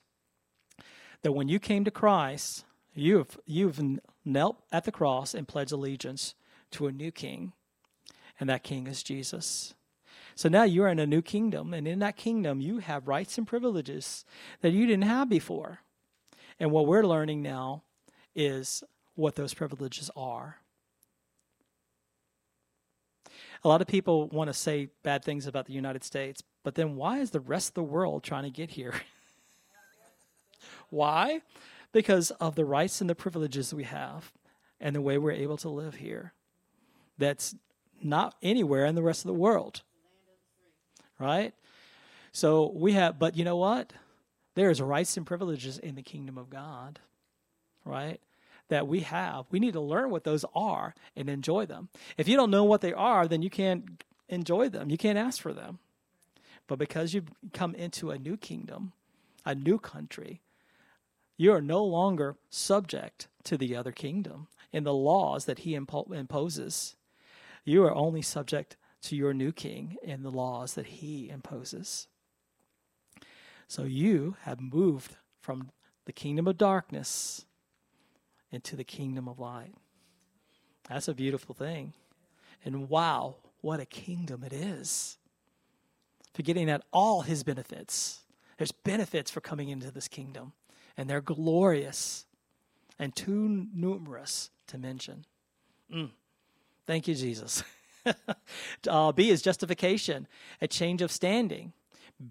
that 1.22 1.33
when 1.33 1.48
you 1.48 1.59
came 1.59 1.85
to 1.85 1.90
Christ, 1.90 2.64
you've, 2.94 3.38
you've 3.44 3.81
knelt 4.24 4.62
at 4.72 4.85
the 4.85 4.92
cross 4.92 5.35
and 5.35 5.46
pledged 5.46 5.72
allegiance 5.72 6.35
to 6.72 6.87
a 6.87 6.92
new 6.92 7.11
king, 7.11 7.52
and 8.38 8.49
that 8.49 8.62
king 8.62 8.87
is 8.87 9.03
Jesus. 9.03 9.75
So 10.35 10.49
now 10.49 10.64
you're 10.64 10.88
in 10.88 10.99
a 10.99 11.07
new 11.07 11.22
kingdom, 11.22 11.72
and 11.72 11.88
in 11.88 11.99
that 12.01 12.16
kingdom, 12.16 12.61
you 12.61 12.79
have 12.79 13.09
rights 13.09 13.38
and 13.38 13.46
privileges 13.46 14.25
that 14.61 14.72
you 14.72 14.87
didn't 14.87 15.05
have 15.05 15.29
before. 15.29 15.81
And 16.61 16.70
what 16.70 16.87
we're 16.87 17.07
learning 17.07 17.42
now 17.42 17.83
is 18.35 18.85
what 19.14 19.35
those 19.35 19.55
privileges 19.55 20.11
are. 20.14 20.59
A 23.64 23.68
lot 23.68 23.81
of 23.81 23.87
people 23.87 24.29
want 24.29 24.49
to 24.49 24.55
say 24.55 24.90
bad 25.03 25.25
things 25.25 25.46
about 25.46 25.66
the 25.66 25.72
United 25.72 26.05
States, 26.05 26.42
but 26.62 26.75
then 26.75 26.96
why 26.96 27.18
is 27.18 27.31
the 27.31 27.40
rest 27.40 27.70
of 27.70 27.75
the 27.75 27.83
world 27.83 28.22
trying 28.22 28.44
to 28.44 28.51
get 28.51 28.70
here? 28.70 28.94
why? 30.90 31.40
because 31.96 32.31
of 32.33 32.57
the 32.57 32.64
rights 32.66 33.01
and 33.01 33.09
the 33.09 33.14
privileges 33.14 33.72
we 33.72 33.85
have 33.85 34.31
and 34.79 34.94
the 34.94 35.01
way 35.01 35.16
we're 35.16 35.31
able 35.31 35.57
to 35.57 35.70
live 35.70 35.94
here. 35.94 36.35
That's 37.16 37.55
not 38.02 38.35
anywhere 38.42 38.85
in 38.87 38.94
the 38.94 39.02
rest 39.02 39.24
of 39.24 39.28
the 39.28 39.35
world. 39.35 39.82
Right? 41.18 41.54
So 42.32 42.70
we 42.74 42.92
have, 42.92 43.18
but 43.18 43.37
you 43.37 43.44
know 43.44 43.56
what? 43.56 43.92
There's 44.54 44.80
rights 44.80 45.16
and 45.16 45.26
privileges 45.26 45.78
in 45.78 45.94
the 45.94 46.02
kingdom 46.02 46.38
of 46.38 46.50
God. 46.50 46.98
Right? 47.85 48.20
That 48.68 48.87
we 48.87 49.00
have. 49.00 49.46
We 49.50 49.61
need 49.61 49.74
to 49.74 49.80
learn 49.80 50.11
what 50.11 50.24
those 50.24 50.44
are 50.54 50.94
and 51.16 51.28
enjoy 51.28 51.66
them. 51.66 51.88
If 52.16 52.28
you 52.28 52.37
don't 52.37 52.50
know 52.50 52.64
what 52.64 52.80
they 52.80 52.92
are, 52.92 53.28
then 53.28 53.42
you 53.42 53.50
can't 53.50 54.02
enjoy 54.28 54.68
them. 54.68 54.90
You 54.90 54.98
can't 54.98 55.18
ask 55.18 55.40
for 55.40 55.52
them. 55.52 55.78
But 56.66 56.78
because 56.78 57.14
you've 57.14 57.30
come 57.52 57.74
into 57.74 58.11
a 58.11 58.18
new 58.18 58.37
kingdom, 58.37 58.92
a 59.44 59.54
new 59.54 59.78
country, 59.78 60.40
you 61.37 61.52
are 61.52 61.61
no 61.61 61.85
longer 61.85 62.37
subject 62.50 63.28
to 63.44 63.56
the 63.56 63.76
other 63.76 63.92
kingdom 63.92 64.48
and 64.72 64.85
the 64.85 64.94
laws 64.94 65.44
that 65.44 65.61
he 65.61 65.78
impo- 65.78 66.12
imposes. 66.12 66.96
You 67.66 67.85
are 67.85 67.94
only 67.94 68.22
subject 68.22 68.76
to 69.02 69.16
your 69.16 69.35
new 69.35 69.52
king 69.52 69.96
and 70.07 70.24
the 70.24 70.31
laws 70.31 70.74
that 70.74 70.87
he 70.87 71.29
imposes. 71.29 72.07
So 73.66 73.83
you 73.83 74.37
have 74.42 74.61
moved 74.61 75.16
from 75.40 75.70
the 76.05 76.12
kingdom 76.12 76.46
of 76.46 76.57
darkness 76.57 77.44
into 78.52 78.76
the 78.76 78.85
kingdom 78.85 79.29
of 79.29 79.40
light. 79.40 79.74
That's 80.88 81.09
a 81.09 81.14
beautiful 81.14 81.55
thing. 81.55 81.92
And 82.64 82.88
wow, 82.88 83.37
what 83.61 83.81
a 83.81 83.85
kingdom 83.85 84.44
it 84.44 84.52
is. 84.52 85.18
Forgetting 86.35 86.68
that 86.68 86.85
all 86.92 87.22
his 87.22 87.42
benefits, 87.42 88.20
there's 88.59 88.72
benefits 88.72 89.31
for 89.31 89.40
coming 89.40 89.70
into 89.70 89.90
this 89.90 90.07
kingdom 90.07 90.52
and 90.96 91.11
they're 91.11 91.20
glorious 91.20 92.26
and 92.96 93.14
too 93.16 93.66
numerous 93.74 94.50
to 94.68 94.79
mention. 94.79 95.24
Mm. 95.92 96.11
Thank 96.87 97.09
you, 97.09 97.14
Jesus. 97.14 97.62
uh, 98.88 99.12
B 99.12 99.31
is 99.31 99.42
justification, 99.42 100.29
a 100.61 100.68
change 100.68 101.03
of 101.03 101.11
standing, 101.11 101.72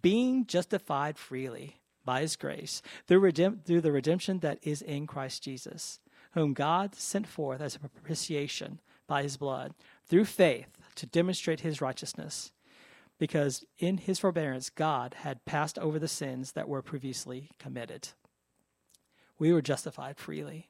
being 0.01 0.45
justified 0.45 1.17
freely 1.17 1.81
by 2.05 2.21
his 2.21 2.35
grace 2.35 2.81
through, 3.07 3.31
through 3.31 3.81
the 3.81 3.91
redemption 3.91 4.39
that 4.39 4.59
is 4.61 4.81
in 4.81 5.07
Christ 5.07 5.43
Jesus, 5.43 5.99
whom 6.33 6.53
God 6.53 6.95
sent 6.95 7.27
forth 7.27 7.61
as 7.61 7.75
a 7.75 7.79
propitiation 7.79 8.79
by 9.07 9.23
his 9.23 9.37
blood 9.37 9.73
through 10.07 10.25
faith 10.25 10.77
to 10.95 11.05
demonstrate 11.05 11.61
his 11.61 11.81
righteousness. 11.81 12.51
Because 13.17 13.63
in 13.79 13.97
his 13.97 14.19
forbearance, 14.19 14.69
God 14.69 15.15
had 15.19 15.45
passed 15.45 15.79
over 15.79 15.99
the 15.99 16.07
sins 16.07 16.51
that 16.51 16.67
were 16.67 16.81
previously 16.81 17.51
committed. 17.57 18.09
We 19.39 19.53
were 19.53 19.61
justified 19.61 20.17
freely 20.17 20.69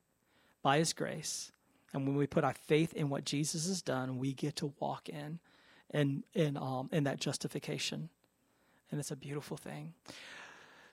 by 0.62 0.78
his 0.78 0.94
grace. 0.94 1.52
And 1.96 2.06
when 2.06 2.18
we 2.18 2.28
put 2.28 2.44
our 2.44 2.54
faith 2.54 2.94
in 2.94 3.08
what 3.08 3.24
Jesus 3.24 3.68
has 3.68 3.82
done, 3.82 4.20
we 4.20 4.34
get 4.34 4.58
to 4.58 4.74
walk 4.82 5.08
in 5.08 5.40
in, 5.94 6.26
in, 6.34 6.58
um, 6.58 6.90
in 6.92 7.06
that 7.06 7.22
justification. 7.22 8.10
And 8.92 9.00
it's 9.00 9.12
a 9.12 9.16
beautiful 9.16 9.56
thing. 9.56 9.94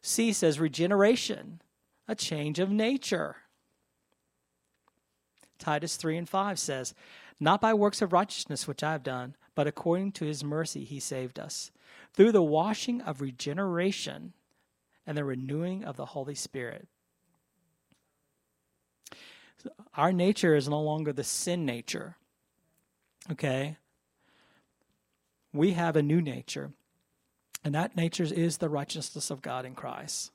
C 0.01 0.33
says 0.33 0.61
regeneration, 0.61 1.61
a 2.07 2.15
change 2.15 2.61
of 2.61 2.71
nature. 2.71 3.35
Titus 5.59 5.97
3 5.97 6.19
and 6.19 6.29
5 6.29 6.57
says, 6.61 6.95
Not 7.41 7.61
by 7.61 7.75
works 7.75 8.01
of 8.01 8.13
righteousness 8.13 8.69
which 8.69 8.85
I 8.85 8.93
have 8.93 9.03
done, 9.03 9.35
but 9.57 9.67
according 9.67 10.13
to 10.13 10.25
his 10.25 10.45
mercy 10.45 10.85
he 10.85 11.01
saved 11.01 11.41
us, 11.41 11.73
through 12.15 12.31
the 12.31 12.43
washing 12.43 13.01
of 13.01 13.21
regeneration 13.21 14.35
and 15.05 15.19
the 15.19 15.25
renewing 15.25 15.83
of 15.83 15.97
the 15.97 16.07
Holy 16.07 16.37
Spirit 16.37 16.87
our 19.97 20.13
nature 20.13 20.55
is 20.55 20.69
no 20.69 20.81
longer 20.81 21.13
the 21.13 21.25
sin 21.25 21.65
nature. 21.65 22.17
Okay? 23.31 23.77
We 25.53 25.73
have 25.73 25.97
a 25.97 26.03
new 26.03 26.23
nature, 26.23 26.73
and 27.65 27.75
that 27.75 27.97
nature 27.97 28.25
is 28.25 28.59
the 28.59 28.69
righteousness 28.69 29.31
of 29.31 29.43
God 29.43 29.65
in 29.65 29.75
Christ. 29.75 30.31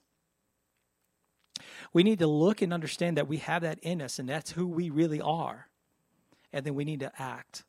We 1.91 2.03
need 2.03 2.19
to 2.19 2.27
look 2.27 2.61
and 2.61 2.73
understand 2.73 3.17
that 3.17 3.27
we 3.27 3.37
have 3.37 3.63
that 3.63 3.79
in 3.79 4.01
us, 4.01 4.19
and 4.19 4.29
that's 4.29 4.51
who 4.51 4.67
we 4.67 4.89
really 4.89 5.21
are. 5.21 5.67
And 6.53 6.65
then 6.65 6.75
we 6.75 6.85
need 6.85 6.99
to 7.01 7.11
act 7.17 7.63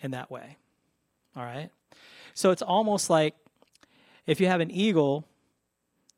in 0.00 0.12
that 0.12 0.30
way. 0.30 0.56
All 1.36 1.44
right? 1.44 1.70
So 2.34 2.50
it's 2.50 2.62
almost 2.62 3.10
like 3.10 3.34
if 4.26 4.40
you 4.40 4.46
have 4.46 4.60
an 4.60 4.70
eagle 4.70 5.26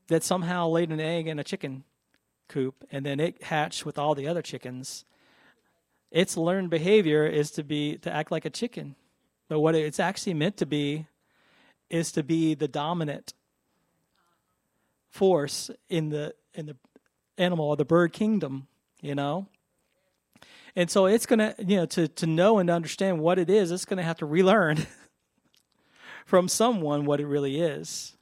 that 0.09 0.23
somehow 0.23 0.69
laid 0.69 0.91
an 0.91 1.01
egg 1.01 1.27
in 1.27 1.39
a 1.39 1.45
chicken 1.45 1.85
coop 2.49 2.85
and 2.91 3.05
then 3.05 3.21
it 3.21 3.43
hatched 3.45 3.85
with 3.85 3.99
all 3.99 4.15
the 4.15 4.29
other 4.29 4.43
chickens. 4.43 5.05
Its 6.11 6.37
learned 6.37 6.71
behavior 6.71 7.27
is 7.27 7.51
to 7.53 7.65
be 7.65 7.99
to 7.99 8.13
act 8.13 8.31
like 8.31 8.45
a 8.45 8.51
chicken. 8.51 8.95
But 9.49 9.61
what 9.61 9.75
it's 9.75 10.01
actually 10.01 10.35
meant 10.35 10.57
to 10.59 10.67
be 10.67 11.07
is 11.91 12.13
to 12.13 12.23
be 12.23 12.55
the 12.55 12.69
dominant 12.69 13.35
force 15.11 15.71
in 15.89 16.09
the 16.09 16.35
in 16.55 16.67
the 16.67 16.77
animal 17.37 17.67
or 17.67 17.77
the 17.77 17.85
bird 17.85 18.13
kingdom 18.13 18.69
you 19.05 19.15
know? 19.15 19.47
And 20.75 20.91
so 20.91 21.07
it's 21.07 21.27
to 21.27 21.55
you 21.59 21.77
know 21.77 21.87
to 21.87 22.09
to 22.09 22.27
know 22.27 22.59
and 22.59 22.67
to 22.67 22.73
understand 22.73 23.21
what 23.21 23.39
it 23.39 23.49
is 23.49 23.71
it's 23.71 23.85
to 23.99 24.03
have 24.03 24.19
to 24.19 24.27
relearn 24.27 24.87
from 26.27 26.49
someone 26.49 27.05
what 27.05 27.21
it 27.21 27.27
really 27.27 27.61
is. 27.61 28.17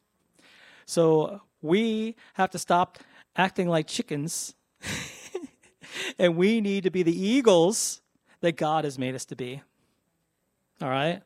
So 0.84 1.40
we 1.62 2.16
have 2.34 2.50
to 2.50 2.58
stop 2.58 2.98
acting 3.36 3.68
like 3.68 3.86
chickens. 3.86 4.54
and 6.18 6.36
we 6.36 6.60
need 6.60 6.84
to 6.84 6.90
be 6.90 7.02
the 7.02 7.18
eagles 7.18 8.00
that 8.40 8.56
God 8.56 8.84
has 8.84 8.98
made 8.98 9.14
us 9.14 9.24
to 9.26 9.36
be. 9.36 9.62
All 10.80 10.88
right? 10.88 11.22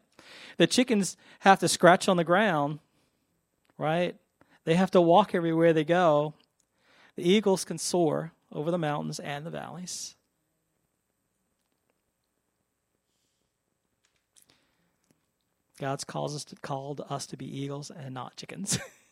The 0.58 0.66
chickens 0.66 1.16
have 1.40 1.58
to 1.60 1.68
scratch 1.68 2.08
on 2.08 2.16
the 2.16 2.24
ground, 2.24 2.78
right? 3.78 4.16
They 4.64 4.74
have 4.74 4.90
to 4.92 5.00
walk 5.00 5.34
everywhere 5.34 5.72
they 5.72 5.84
go. 5.84 6.34
The 7.16 7.28
eagles 7.28 7.64
can 7.64 7.78
soar 7.78 8.32
over 8.52 8.70
the 8.70 8.78
mountains 8.78 9.18
and 9.18 9.44
the 9.44 9.50
valleys. 9.50 10.14
God's 15.78 16.04
calls 16.04 16.34
us 16.34 16.44
to, 16.46 16.56
called 16.56 17.02
us 17.10 17.26
to 17.26 17.36
be 17.36 17.46
eagles 17.46 17.90
and 17.90 18.14
not 18.14 18.36
chickens. 18.36 18.78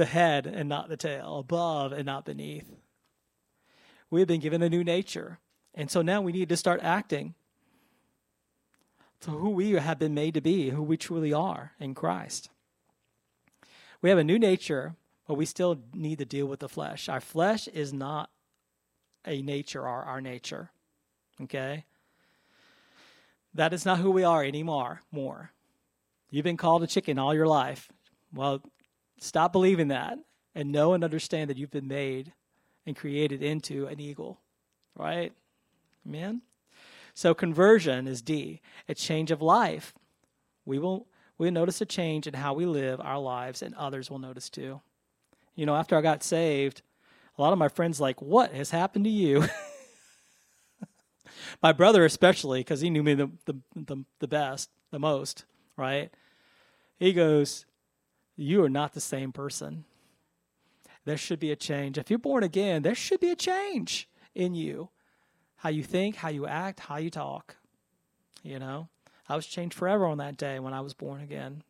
the 0.00 0.06
head 0.06 0.46
and 0.46 0.66
not 0.66 0.88
the 0.88 0.96
tail, 0.96 1.38
above 1.38 1.92
and 1.92 2.06
not 2.06 2.24
beneath. 2.24 2.74
We 4.10 4.20
have 4.20 4.28
been 4.28 4.40
given 4.40 4.62
a 4.62 4.70
new 4.70 4.82
nature. 4.82 5.38
And 5.74 5.90
so 5.90 6.00
now 6.00 6.22
we 6.22 6.32
need 6.32 6.48
to 6.48 6.56
start 6.56 6.80
acting 6.82 7.34
to 9.20 9.30
who 9.30 9.50
we 9.50 9.72
have 9.72 9.98
been 9.98 10.14
made 10.14 10.32
to 10.34 10.40
be, 10.40 10.70
who 10.70 10.82
we 10.82 10.96
truly 10.96 11.34
are 11.34 11.72
in 11.78 11.94
Christ. 11.94 12.48
We 14.00 14.08
have 14.08 14.18
a 14.18 14.24
new 14.24 14.38
nature, 14.38 14.94
but 15.28 15.34
we 15.34 15.44
still 15.44 15.78
need 15.92 16.18
to 16.18 16.24
deal 16.24 16.46
with 16.46 16.60
the 16.60 16.68
flesh. 16.68 17.10
Our 17.10 17.20
flesh 17.20 17.68
is 17.68 17.92
not 17.92 18.30
a 19.26 19.42
nature 19.42 19.82
or 19.82 20.02
our 20.04 20.22
nature. 20.22 20.70
Okay? 21.42 21.84
That 23.52 23.74
is 23.74 23.84
not 23.84 23.98
who 23.98 24.10
we 24.10 24.24
are 24.24 24.42
anymore. 24.42 25.02
More. 25.12 25.52
You've 26.30 26.44
been 26.44 26.56
called 26.56 26.82
a 26.82 26.86
chicken 26.86 27.18
all 27.18 27.34
your 27.34 27.46
life. 27.46 27.90
Well, 28.32 28.62
stop 29.20 29.52
believing 29.52 29.88
that 29.88 30.18
and 30.54 30.72
know 30.72 30.94
and 30.94 31.04
understand 31.04 31.48
that 31.48 31.56
you've 31.56 31.70
been 31.70 31.88
made 31.88 32.32
and 32.86 32.96
created 32.96 33.42
into 33.42 33.86
an 33.86 34.00
eagle. 34.00 34.40
Right? 34.96 35.32
Amen? 36.06 36.42
So 37.14 37.34
conversion 37.34 38.08
is 38.08 38.22
D, 38.22 38.60
a 38.88 38.94
change 38.94 39.30
of 39.30 39.42
life. 39.42 39.94
We 40.64 40.78
will 40.78 41.06
we 41.38 41.50
notice 41.50 41.80
a 41.80 41.86
change 41.86 42.26
in 42.26 42.34
how 42.34 42.52
we 42.52 42.66
live 42.66 43.00
our 43.00 43.18
lives, 43.18 43.62
and 43.62 43.74
others 43.74 44.10
will 44.10 44.18
notice 44.18 44.50
too. 44.50 44.80
You 45.54 45.64
know, 45.64 45.74
after 45.74 45.96
I 45.96 46.02
got 46.02 46.22
saved, 46.22 46.82
a 47.38 47.42
lot 47.42 47.52
of 47.52 47.58
my 47.58 47.68
friends 47.68 48.00
like, 48.00 48.20
"What 48.20 48.52
has 48.52 48.70
happened 48.70 49.04
to 49.04 49.10
you?" 49.10 49.46
my 51.62 51.72
brother 51.72 52.04
especially, 52.04 52.60
because 52.60 52.82
he 52.82 52.90
knew 52.90 53.02
me 53.02 53.14
the, 53.14 53.30
the 53.46 53.54
the 53.74 54.04
the 54.18 54.28
best, 54.28 54.68
the 54.90 54.98
most, 54.98 55.44
right? 55.76 56.10
He 56.98 57.14
goes, 57.14 57.64
"You 58.40 58.64
are 58.64 58.68
not 58.68 58.92
the 58.92 59.00
same 59.00 59.32
person. 59.32 59.84
There 61.04 61.16
should 61.16 61.40
be 61.40 61.50
a 61.50 61.56
change. 61.56 61.98
If 61.98 62.10
you're 62.10 62.18
born 62.18 62.42
again, 62.42 62.82
there 62.82 62.94
should 62.94 63.20
be 63.20 63.30
a 63.30 63.36
change 63.36 64.08
in 64.34 64.54
you." 64.54 64.90
how 65.60 65.68
you 65.68 65.82
think, 65.82 66.16
how 66.16 66.30
you 66.30 66.46
act, 66.46 66.80
how 66.80 66.96
you 66.96 67.10
talk. 67.10 67.56
You 68.42 68.58
know, 68.58 68.88
I 69.28 69.36
was 69.36 69.46
changed 69.46 69.74
forever 69.74 70.06
on 70.06 70.16
that 70.16 70.38
day 70.38 70.58
when 70.58 70.72
I 70.72 70.80
was 70.80 70.94
born 70.94 71.20
again. 71.20 71.62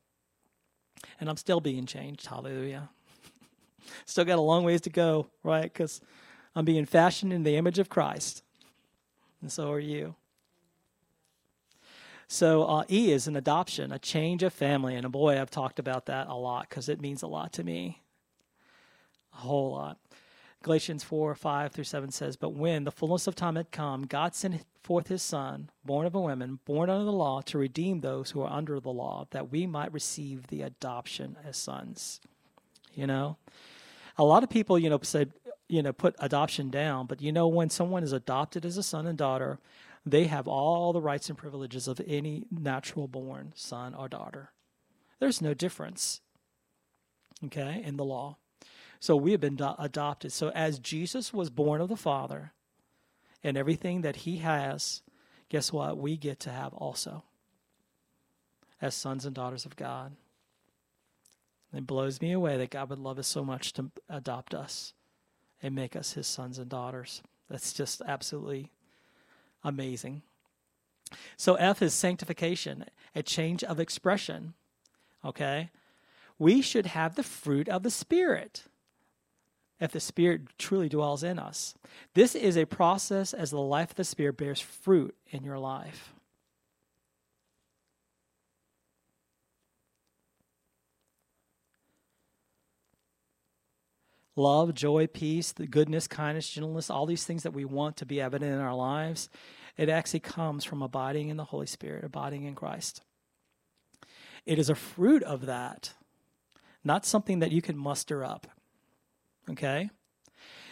And 1.19 1.29
I'm 1.29 1.37
still 1.37 1.61
being 1.61 1.87
changed. 1.87 2.25
Hallelujah. 2.27 2.91
still 4.07 4.25
got 4.25 4.39
a 4.39 4.43
long 4.43 4.63
ways 4.63 4.81
to 4.83 4.91
go, 4.91 5.27
right? 5.43 5.65
Because 5.65 6.01
I'm 6.55 6.65
being 6.65 6.87
fashioned 6.87 7.33
in 7.33 7.43
the 7.43 7.57
image 7.57 7.81
of 7.81 7.89
Christ. 7.89 8.45
And 9.43 9.51
so 9.51 9.73
are 9.73 9.81
you. 9.81 10.15
So 12.33 12.63
uh, 12.63 12.85
E 12.89 13.11
is 13.11 13.27
an 13.27 13.35
adoption, 13.35 13.91
a 13.91 13.99
change 13.99 14.45
of 14.45 14.53
family. 14.53 14.95
And 14.95 15.11
boy, 15.11 15.41
I've 15.41 15.51
talked 15.51 15.81
about 15.81 16.07
that 16.07 16.29
a 16.29 16.35
lot 16.35 16.69
because 16.69 16.89
it 16.89 17.01
means 17.01 17.23
a 17.23 17.27
lot 17.27 17.53
to 17.55 17.65
me. 17.65 18.03
A 19.35 19.39
whole 19.39 19.73
lot. 19.73 19.99
Galatians 20.63 21.03
4 21.03 21.35
5 21.35 21.73
through 21.73 21.83
7 21.83 22.13
says, 22.13 22.37
But 22.37 22.51
when 22.51 22.85
the 22.85 22.93
fullness 22.93 23.27
of 23.27 23.35
time 23.35 23.57
had 23.57 23.73
come, 23.73 24.07
God 24.07 24.37
sent 24.37 24.65
forth 24.81 25.09
his 25.09 25.23
Son, 25.23 25.71
born 25.85 26.07
of 26.07 26.15
a 26.15 26.21
woman, 26.21 26.61
born 26.67 26.89
under 26.89 27.05
the 27.05 27.11
law, 27.11 27.41
to 27.41 27.59
redeem 27.59 28.01
those 28.01 28.31
who 28.31 28.43
are 28.43 28.53
under 28.53 28.79
the 28.79 28.93
law, 28.93 29.27
that 29.33 29.51
we 29.51 29.67
might 29.67 29.93
receive 29.93 30.47
the 30.47 30.63
adoption 30.63 31.37
as 31.45 31.57
sons. 31.57 32.21
You 32.95 33.09
know? 33.09 33.39
A 34.19 34.25
lot 34.25 34.45
of 34.45 34.51
people, 34.51 34.79
you 34.79 34.89
know, 34.89 35.01
said, 35.03 35.33
you 35.67 35.83
know, 35.83 35.93
put 35.93 36.15
adoption 36.21 36.71
down, 36.71 37.07
but 37.07 37.21
you 37.21 37.33
know, 37.33 37.49
when 37.49 37.71
someone 37.71 38.05
is 38.05 38.13
adopted 38.13 38.65
as 38.65 38.77
a 38.77 38.85
son 38.85 39.09
and 39.09 39.19
daughter, 39.19 39.59
they 40.05 40.25
have 40.25 40.49
all 40.49 40.93
the 40.93 41.01
rights 41.01 41.29
and 41.29 41.37
privileges 41.37 41.87
of 41.87 42.01
any 42.07 42.47
natural 42.51 43.07
born 43.07 43.53
son 43.55 43.95
or 43.95 44.09
daughter. 44.09 44.53
There's 45.19 45.43
no 45.43 45.53
difference, 45.53 46.21
okay, 47.45 47.83
in 47.85 47.97
the 47.97 48.05
law. 48.05 48.39
So 48.99 49.17
we 49.17 49.33
have 49.33 49.41
been 49.41 49.57
do- 49.57 49.75
adopted. 49.79 50.33
So 50.33 50.51
as 50.51 50.79
Jesus 50.79 51.33
was 51.33 51.51
born 51.51 51.81
of 51.81 51.89
the 51.89 51.97
Father 51.97 52.53
and 53.43 53.57
everything 53.57 54.01
that 54.03 54.17
he 54.17 54.39
has, 54.39 55.03
guess 55.49 55.73
what? 55.73 55.99
We 55.99 56.17
get 56.17 56.41
to 56.41 56.51
have 56.51 56.73
also 56.75 57.25
as 58.81 58.95
sons 58.95 59.27
and 59.27 59.35
daughters 59.35 59.67
of 59.67 59.77
God. 59.77 60.17
It 61.73 61.87
blows 61.87 62.21
me 62.21 62.33
away 62.33 62.57
that 62.57 62.71
God 62.71 62.91
would 62.91 62.99
love 62.99 63.19
us 63.19 63.29
so 63.29 63.45
much 63.45 63.73
to 63.75 63.91
adopt 64.09 64.55
us 64.55 64.95
and 65.63 65.75
make 65.75 65.95
us 65.95 66.15
his 66.15 66.27
sons 66.27 66.59
and 66.59 66.69
daughters. 66.69 67.23
That's 67.49 67.73
just 67.73 68.03
absolutely 68.07 68.71
amazing. 69.63 70.23
So, 71.37 71.55
F 71.55 71.83
is 71.83 71.93
sanctification, 71.93 72.85
a 73.15 73.23
change 73.23 73.65
of 73.65 73.81
expression. 73.81 74.55
Okay? 75.25 75.71
We 76.39 76.63
should 76.63 76.87
have 76.87 77.17
the 77.17 77.23
fruit 77.23 77.69
of 77.69 77.83
the 77.83 77.91
Spirit 77.91 78.65
if 79.81 79.93
the 79.93 80.01
Spirit 80.01 80.43
truly 80.59 80.89
dwells 80.89 81.23
in 81.23 81.39
us. 81.39 81.75
This 82.15 82.35
is 82.35 82.57
a 82.57 82.67
process 82.67 83.33
as 83.35 83.51
the 83.51 83.59
life 83.59 83.91
of 83.91 83.97
the 83.97 84.05
Spirit 84.05 84.37
bears 84.37 84.61
fruit 84.61 85.15
in 85.31 85.43
your 85.43 85.59
life. 85.59 86.15
Love, 94.41 94.73
joy, 94.73 95.07
peace, 95.07 95.53
the 95.53 95.67
goodness, 95.67 96.09
kindness, 96.09 96.49
gentleness, 96.49 96.89
all 96.89 97.05
these 97.05 97.25
things 97.25 97.43
that 97.43 97.53
we 97.53 97.67
want 97.67 97.99
to 97.99 98.07
be 98.07 98.23
evident 98.23 98.55
in 98.55 98.59
our 98.59 98.75
lives, 98.75 99.29
it 99.77 99.91
actually 99.91 100.21
comes 100.21 100.65
from 100.65 100.81
abiding 100.81 101.29
in 101.29 101.37
the 101.37 101.45
Holy 101.45 101.67
Spirit, 101.67 102.05
abiding 102.05 102.45
in 102.45 102.55
Christ. 102.55 103.03
It 104.47 104.59
is 104.59 104.71
a 104.71 104.75
fruit 104.75 105.23
of 105.25 105.45
that, 105.45 105.93
not 106.83 107.05
something 107.05 107.41
that 107.41 107.53
you 107.53 107.61
can 107.61 107.77
muster 107.77 108.25
up. 108.25 108.47
Okay? 109.51 109.91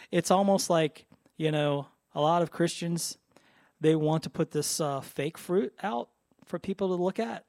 It's 0.09 0.31
almost 0.31 0.71
like, 0.71 1.05
you 1.37 1.51
know, 1.51 1.85
a 2.15 2.21
lot 2.21 2.41
of 2.41 2.49
Christians, 2.49 3.19
they 3.79 3.95
want 3.95 4.23
to 4.23 4.31
put 4.31 4.49
this 4.49 4.81
uh, 4.81 4.99
fake 5.01 5.37
fruit 5.37 5.73
out 5.83 6.09
for 6.43 6.57
people 6.57 6.87
to 6.87 6.95
look 6.95 7.19
at. 7.19 7.45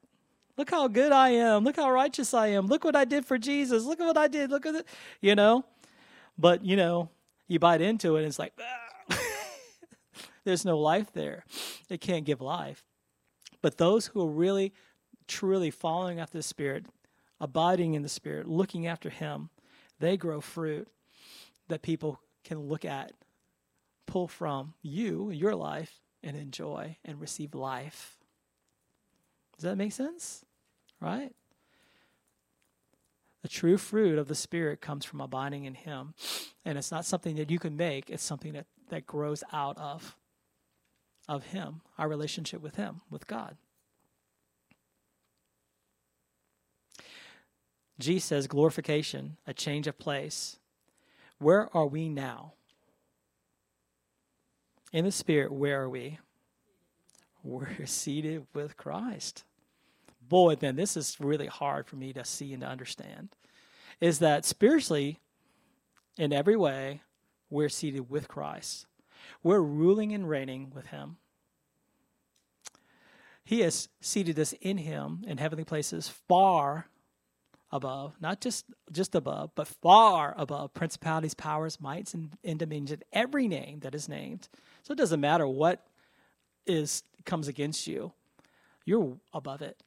Look 0.55 0.69
how 0.69 0.87
good 0.87 1.11
I 1.11 1.29
am. 1.29 1.63
Look 1.63 1.77
how 1.77 1.89
righteous 1.89 2.35
I 2.35 2.49
am. 2.49 2.67
Look 2.67 2.83
what 2.83 2.95
I 2.95 3.05
did 3.05 3.25
for 3.25 3.39
Jesus. 3.39 3.85
Look 3.85 3.99
at 3.99 4.05
what 4.05 4.17
I 4.17 4.27
did. 4.27 4.51
Look 4.51 4.67
at 4.67 4.75
it. 4.75 4.87
You 5.19 5.33
know? 5.33 5.65
But, 6.37 6.65
you 6.65 6.75
know, 6.75 7.09
you 7.47 7.59
bite 7.59 7.81
into 7.81 8.15
it 8.15 8.19
and 8.19 8.27
it's 8.27 8.39
like, 8.39 8.53
there's 10.43 10.65
no 10.65 10.79
life 10.79 11.11
there. 11.13 11.45
It 11.89 12.01
can't 12.01 12.25
give 12.25 12.41
life. 12.41 12.83
But 13.61 13.77
those 13.77 14.07
who 14.07 14.21
are 14.21 14.31
really, 14.31 14.73
truly 15.27 15.71
following 15.71 16.19
after 16.19 16.37
the 16.37 16.43
Spirit, 16.43 16.85
abiding 17.39 17.93
in 17.93 18.01
the 18.01 18.09
Spirit, 18.09 18.47
looking 18.47 18.87
after 18.87 19.09
Him, 19.09 19.49
they 19.99 20.17
grow 20.17 20.41
fruit 20.41 20.87
that 21.67 21.81
people 21.81 22.19
can 22.43 22.59
look 22.59 22.85
at, 22.85 23.11
pull 24.07 24.27
from 24.27 24.73
you, 24.81 25.29
your 25.29 25.55
life, 25.55 26.01
and 26.23 26.35
enjoy 26.35 26.97
and 27.05 27.19
receive 27.19 27.53
life. 27.53 28.17
Does 29.55 29.63
that 29.63 29.77
make 29.77 29.91
sense? 29.91 30.43
Right? 30.99 31.33
The 33.41 33.47
true 33.47 33.77
fruit 33.77 34.19
of 34.19 34.27
the 34.27 34.35
Spirit 34.35 34.81
comes 34.81 35.03
from 35.03 35.21
abiding 35.21 35.65
in 35.65 35.73
Him. 35.73 36.13
And 36.63 36.77
it's 36.77 36.91
not 36.91 37.05
something 37.05 37.35
that 37.37 37.49
you 37.49 37.59
can 37.59 37.75
make, 37.75 38.09
it's 38.09 38.23
something 38.23 38.53
that, 38.53 38.67
that 38.89 39.07
grows 39.07 39.43
out 39.51 39.77
of, 39.77 40.15
of 41.27 41.45
Him, 41.45 41.81
our 41.97 42.07
relationship 42.07 42.61
with 42.61 42.75
Him, 42.75 43.01
with 43.09 43.27
God. 43.27 43.57
G 47.99 48.19
says 48.19 48.47
glorification, 48.47 49.37
a 49.45 49.53
change 49.53 49.87
of 49.87 49.97
place. 49.97 50.57
Where 51.37 51.75
are 51.75 51.85
we 51.85 52.09
now? 52.09 52.53
In 54.91 55.05
the 55.05 55.11
Spirit, 55.11 55.51
where 55.51 55.83
are 55.83 55.89
we? 55.89 56.19
We're 57.43 57.67
seated 57.85 58.45
with 58.53 58.77
Christ. 58.77 59.45
Boy, 60.31 60.55
then 60.55 60.77
this 60.77 60.95
is 60.95 61.17
really 61.19 61.47
hard 61.47 61.87
for 61.87 61.97
me 61.97 62.13
to 62.13 62.23
see 62.23 62.53
and 62.53 62.61
to 62.61 62.67
understand. 62.69 63.35
Is 63.99 64.19
that 64.19 64.45
spiritually, 64.45 65.19
in 66.17 66.31
every 66.31 66.55
way, 66.55 67.01
we're 67.49 67.67
seated 67.67 68.09
with 68.09 68.29
Christ. 68.29 68.85
We're 69.43 69.59
ruling 69.59 70.13
and 70.13 70.29
reigning 70.29 70.71
with 70.73 70.85
Him. 70.85 71.17
He 73.43 73.59
has 73.59 73.89
seated 73.99 74.39
us 74.39 74.53
in 74.61 74.77
Him 74.77 75.25
in 75.27 75.37
heavenly 75.37 75.65
places 75.65 76.07
far 76.07 76.87
above, 77.69 78.15
not 78.21 78.39
just 78.39 78.63
just 78.89 79.15
above, 79.15 79.51
but 79.53 79.67
far 79.67 80.33
above 80.37 80.73
principalities, 80.73 81.33
powers, 81.33 81.81
mights, 81.81 82.13
and, 82.13 82.37
and 82.41 82.57
dominions, 82.57 83.03
every 83.11 83.49
name 83.49 83.81
that 83.81 83.93
is 83.93 84.07
named. 84.07 84.47
So 84.83 84.93
it 84.93 84.97
doesn't 84.97 85.19
matter 85.19 85.45
what 85.45 85.85
is 86.65 87.03
comes 87.25 87.49
against 87.49 87.85
you, 87.85 88.13
you're 88.85 89.17
above 89.33 89.61
it, 89.61 89.83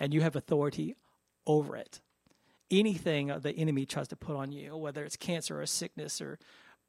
and 0.00 0.14
you 0.14 0.22
have 0.22 0.34
authority 0.34 0.96
over 1.46 1.76
it. 1.76 2.00
Anything 2.70 3.28
the 3.28 3.52
enemy 3.52 3.84
tries 3.84 4.08
to 4.08 4.16
put 4.16 4.36
on 4.36 4.50
you, 4.50 4.76
whether 4.76 5.04
it's 5.04 5.16
cancer 5.16 5.60
or 5.60 5.66
sickness 5.66 6.20
or 6.20 6.38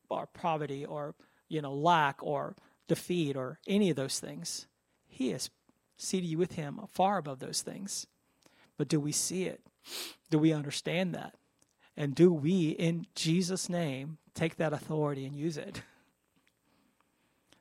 or 0.09 0.27
poverty 0.27 0.85
or 0.85 1.15
you 1.49 1.61
know 1.61 1.73
lack 1.73 2.23
or 2.23 2.55
defeat 2.87 3.35
or 3.35 3.59
any 3.67 3.89
of 3.89 3.95
those 3.95 4.19
things, 4.19 4.67
he 5.07 5.29
has 5.29 5.49
seated 5.97 6.27
you 6.27 6.37
with 6.37 6.53
him 6.53 6.79
far 6.89 7.17
above 7.17 7.39
those 7.39 7.61
things. 7.61 8.07
But 8.77 8.87
do 8.87 8.99
we 8.99 9.11
see 9.11 9.45
it? 9.45 9.61
Do 10.29 10.39
we 10.39 10.53
understand 10.53 11.13
that? 11.13 11.35
And 11.97 12.15
do 12.15 12.31
we, 12.31 12.69
in 12.69 13.05
Jesus' 13.15 13.69
name, 13.69 14.17
take 14.33 14.55
that 14.55 14.73
authority 14.73 15.25
and 15.25 15.35
use 15.35 15.57
it? 15.57 15.83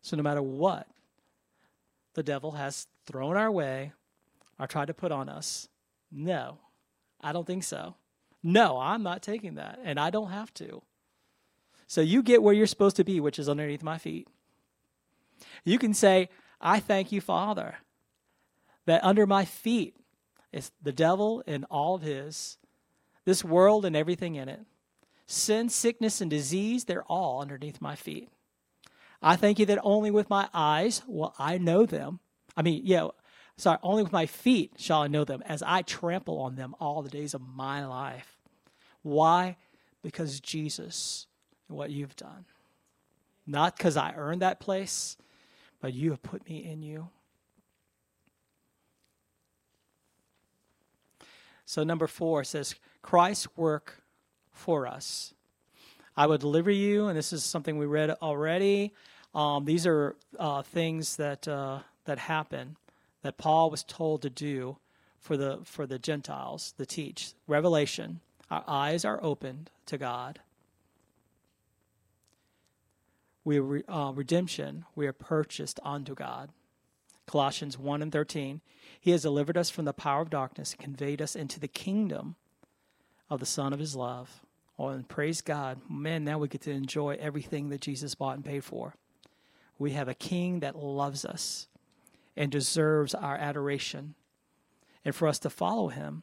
So, 0.03 0.17
no 0.17 0.23
matter 0.23 0.41
what 0.41 0.87
the 2.15 2.23
devil 2.23 2.53
has 2.53 2.87
thrown 3.05 3.37
our 3.37 3.51
way 3.51 3.93
or 4.61 4.67
tried 4.67 4.87
to 4.87 4.95
put 4.95 5.11
on 5.11 5.29
us, 5.29 5.69
no, 6.13 6.59
I 7.21 7.33
don't 7.33 7.47
think 7.47 7.65
so. 7.65 7.97
No, 8.43 8.79
I'm 8.79 9.03
not 9.03 9.23
taking 9.23 9.55
that, 9.55 9.79
and 9.83 9.99
I 9.99 10.11
don't 10.11 10.31
have 10.31 10.53
to. 10.55 10.83
So, 11.87 12.01
you 12.01 12.23
get 12.23 12.43
where 12.43 12.55
you're 12.55 12.67
supposed 12.67 12.97
to 12.97 13.05
be, 13.05 13.19
which 13.19 13.39
is 13.39 13.49
underneath 13.49 13.83
my 13.83 13.99
feet. 13.99 14.29
You 15.65 15.79
can 15.79 15.95
say, 15.95 16.29
I 16.61 16.79
thank 16.79 17.11
you, 17.11 17.21
Father, 17.21 17.77
that 18.87 19.03
under 19.03 19.27
my 19.27 19.45
feet 19.45 19.97
is 20.53 20.71
the 20.83 20.93
devil 20.93 21.43
and 21.47 21.65
all 21.71 21.97
of 21.97 22.03
his, 22.03 22.59
this 23.25 23.45
world 23.45 23.85
and 23.85 23.97
everything 23.97 24.37
in 24.37 24.49
it. 24.49 24.61
Sin, 25.27 25.69
sickness, 25.69 26.21
and 26.21 26.31
disease, 26.31 26.85
they're 26.85 27.05
all 27.05 27.41
underneath 27.41 27.81
my 27.81 27.95
feet. 27.95 28.29
I 29.23 29.37
thank 29.37 29.59
you 29.59 29.67
that 29.67 29.79
only 29.83 30.11
with 30.11 30.31
my 30.31 30.49
eyes 30.53 31.03
will 31.07 31.35
I 31.39 31.59
know 31.59 31.87
them. 31.87 32.21
I 32.57 32.63
mean, 32.63 32.83
yeah, 32.85 33.09
sorry, 33.61 33.79
only 33.83 34.03
with 34.03 34.13
my 34.13 34.27
feet 34.27 34.73
shall 34.77 35.03
I 35.03 35.09
know 35.09 35.25
them 35.25 35.43
as 35.47 35.63
I 35.63 35.83
trample 35.83 36.39
on 36.39 36.57
them 36.57 36.75
all 36.81 37.03
the 37.03 37.11
days 37.11 37.35
of 37.35 37.43
my 37.43 37.87
life. 37.87 38.39
Why? 39.03 39.57
Because 40.03 40.41
Jesus, 40.41 41.27
and 41.69 41.77
what 41.77 41.91
you've 41.91 42.17
done. 42.17 42.45
Not 43.47 43.77
because 43.77 43.97
I 43.97 44.15
earned 44.17 44.43
that 44.43 44.61
place, 44.61 45.17
but 45.81 45.93
you 45.93 46.11
have 46.11 46.23
put 46.23 46.49
me 46.49 46.65
in 46.65 46.83
you. 46.83 47.09
So, 51.65 51.85
number 51.85 52.07
four 52.07 52.43
says, 52.45 52.75
Christ's 53.03 53.49
work 53.57 54.03
for 54.53 54.87
us. 54.87 55.35
I 56.17 56.27
will 56.27 56.39
deliver 56.39 56.71
you, 56.71 57.07
and 57.07 57.17
this 57.17 57.33
is 57.33 57.45
something 57.45 57.79
we 57.79 57.87
read 57.87 58.11
already. 58.23 58.93
Um, 59.35 59.65
these 59.65 59.87
are 59.87 60.17
uh, 60.39 60.63
things 60.63 61.17
that 61.17 61.47
uh, 61.47 61.81
that 62.05 62.19
happen 62.19 62.77
that 63.23 63.39
Paul 63.39 63.71
was 63.71 63.85
told 63.85 64.23
to 64.23 64.31
do 64.31 64.79
for 65.19 65.37
the 65.37 65.61
for 65.65 65.87
the 65.87 65.99
Gentiles 65.99 66.73
to 66.79 66.87
teach. 66.87 67.33
Revelation. 67.47 68.21
Our 68.51 68.65
eyes 68.67 69.05
are 69.05 69.21
opened 69.23 69.71
to 69.87 69.97
God. 69.97 70.41
We 73.45 73.61
are 73.61 73.83
uh, 73.89 74.13
redemption. 74.13 74.85
We 74.95 75.07
are 75.07 75.13
purchased 75.13 75.79
unto 75.85 76.15
God. 76.15 76.51
Colossians 77.27 77.79
1 77.79 78.03
and 78.03 78.11
13. 78.11 78.61
He 79.01 79.13
has 79.13 79.23
delivered 79.23 79.57
us 79.57 79.71
from 79.71 79.85
the 79.85 79.93
power 79.93 80.21
of 80.21 80.31
darkness 80.31 80.73
and 80.73 80.81
conveyed 80.81 81.23
us 81.23 81.37
into 81.37 81.61
the 81.61 81.69
kingdom 81.69 82.35
of 83.31 83.39
the 83.39 83.47
Son 83.47 83.73
of 83.73 83.79
His 83.79 83.95
love. 83.95 84.41
Oh, 84.79 84.89
and 84.89 85.09
praise 85.09 85.41
God. 85.41 85.81
Man, 85.89 86.25
now 86.25 86.39
we 86.39 86.49
get 86.49 86.63
to 86.63 86.73
enjoy 86.73 87.17
everything 87.21 87.69
that 87.69 87.81
Jesus 87.81 88.15
bought 88.15 88.37
and 88.37 88.45
paid 88.45 88.65
for. 88.65 88.95
We 89.79 89.93
have 89.93 90.09
a 90.09 90.15
king 90.15 90.61
that 90.61 90.77
loves 90.77 91.25
us 91.25 91.69
and 92.37 92.51
deserves 92.51 93.15
our 93.15 93.37
adoration. 93.37 94.15
And 95.05 95.15
for 95.15 95.29
us 95.29 95.39
to 95.41 95.51
follow 95.51 95.89
him, 95.89 96.23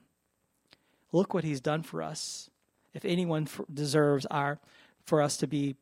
look 1.11 1.33
what 1.33 1.43
he's 1.43 1.61
done 1.61 1.83
for 1.83 2.01
us. 2.01 2.49
If 2.93 3.05
anyone 3.05 3.47
deserves 3.73 4.25
our 4.27 4.59
for 5.03 5.21
us 5.21 5.37
to 5.37 5.47
be 5.47 5.75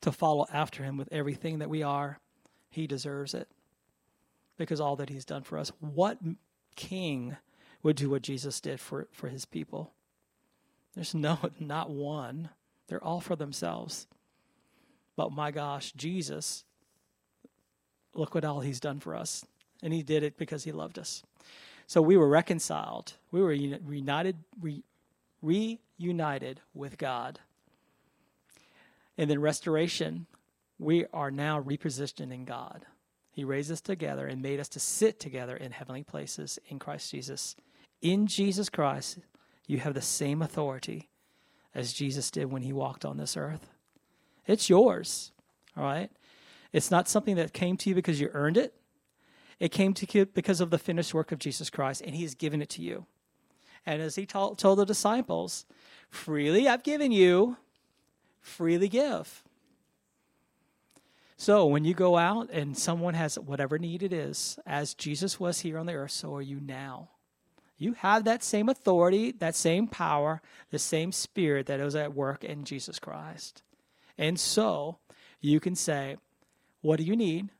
to 0.00 0.12
follow 0.12 0.46
after 0.52 0.82
him 0.82 0.96
with 0.96 1.08
everything 1.12 1.58
that 1.58 1.68
we 1.68 1.82
are, 1.82 2.18
he 2.70 2.86
deserves 2.86 3.34
it 3.34 3.48
because 4.56 4.80
all 4.80 4.96
that 4.96 5.08
he's 5.08 5.24
done 5.24 5.42
for 5.42 5.58
us. 5.58 5.72
What 5.80 6.18
king 6.76 7.36
would 7.82 7.96
do 7.96 8.10
what 8.10 8.22
Jesus 8.22 8.60
did 8.60 8.78
for, 8.78 9.08
for 9.10 9.28
his 9.28 9.44
people? 9.44 9.92
There's 10.94 11.14
no, 11.14 11.38
not 11.60 11.90
one. 11.90 12.50
They're 12.88 13.02
all 13.02 13.20
for 13.20 13.36
themselves. 13.36 14.06
But 15.16 15.32
my 15.32 15.50
gosh, 15.50 15.92
Jesus, 15.92 16.64
look 18.14 18.34
what 18.34 18.44
all 18.44 18.60
he's 18.60 18.80
done 18.80 19.00
for 19.00 19.14
us. 19.14 19.44
And 19.82 19.92
he 19.92 20.02
did 20.02 20.22
it 20.22 20.36
because 20.36 20.64
he 20.64 20.72
loved 20.72 20.98
us. 20.98 21.22
So 21.86 22.02
we 22.02 22.16
were 22.16 22.28
reconciled. 22.28 23.14
We 23.32 23.40
were 23.40 23.52
united, 23.52 24.36
re, 24.60 24.82
reunited 25.42 26.60
with 26.74 26.98
God. 26.98 27.40
And 29.18 29.28
then 29.30 29.40
restoration, 29.40 30.26
we 30.78 31.06
are 31.12 31.30
now 31.30 31.60
repositioned 31.60 32.32
in 32.32 32.44
God. 32.44 32.86
He 33.32 33.44
raised 33.44 33.70
us 33.70 33.80
together 33.80 34.26
and 34.26 34.42
made 34.42 34.60
us 34.60 34.68
to 34.70 34.80
sit 34.80 35.20
together 35.20 35.56
in 35.56 35.72
heavenly 35.72 36.02
places 36.02 36.58
in 36.68 36.78
Christ 36.78 37.10
Jesus. 37.10 37.56
In 38.02 38.26
Jesus 38.26 38.68
Christ, 38.68 39.18
you 39.66 39.78
have 39.78 39.94
the 39.94 40.02
same 40.02 40.42
authority 40.42 41.08
as 41.74 41.92
Jesus 41.92 42.30
did 42.30 42.50
when 42.50 42.62
he 42.62 42.72
walked 42.72 43.04
on 43.04 43.16
this 43.16 43.36
earth. 43.36 43.70
It's 44.46 44.68
yours, 44.68 45.32
all 45.76 45.84
right? 45.84 46.10
It's 46.72 46.90
not 46.90 47.08
something 47.08 47.36
that 47.36 47.52
came 47.52 47.76
to 47.78 47.88
you 47.88 47.94
because 47.94 48.20
you 48.20 48.30
earned 48.32 48.56
it. 48.56 48.74
It 49.58 49.70
came 49.70 49.92
to 49.94 50.06
you 50.10 50.26
because 50.26 50.60
of 50.60 50.70
the 50.70 50.78
finished 50.78 51.12
work 51.12 51.32
of 51.32 51.38
Jesus 51.38 51.68
Christ, 51.68 52.02
and 52.04 52.14
he 52.14 52.22
has 52.22 52.34
given 52.34 52.62
it 52.62 52.70
to 52.70 52.82
you. 52.82 53.06
And 53.84 54.00
as 54.00 54.14
he 54.14 54.26
told, 54.26 54.58
told 54.58 54.78
the 54.78 54.86
disciples, 54.86 55.66
freely 56.08 56.68
I've 56.68 56.82
given 56.82 57.12
you, 57.12 57.56
freely 58.40 58.88
give. 58.88 59.42
So 61.36 61.66
when 61.66 61.84
you 61.84 61.94
go 61.94 62.18
out 62.18 62.50
and 62.50 62.76
someone 62.76 63.14
has 63.14 63.38
whatever 63.38 63.78
need 63.78 64.02
it 64.02 64.12
is, 64.12 64.58
as 64.66 64.92
Jesus 64.92 65.40
was 65.40 65.60
here 65.60 65.78
on 65.78 65.86
the 65.86 65.94
earth, 65.94 66.10
so 66.10 66.34
are 66.34 66.42
you 66.42 66.60
now. 66.60 67.08
You 67.78 67.94
have 67.94 68.24
that 68.24 68.44
same 68.44 68.68
authority, 68.68 69.32
that 69.32 69.54
same 69.54 69.86
power, 69.86 70.42
the 70.70 70.78
same 70.78 71.12
spirit 71.12 71.64
that 71.66 71.80
was 71.80 71.96
at 71.96 72.14
work 72.14 72.44
in 72.44 72.64
Jesus 72.64 72.98
Christ. 72.98 73.62
And 74.18 74.38
so 74.38 74.98
you 75.40 75.60
can 75.60 75.74
say, 75.74 76.16
What 76.80 76.98
do 76.98 77.04
you 77.04 77.16
need? 77.16 77.50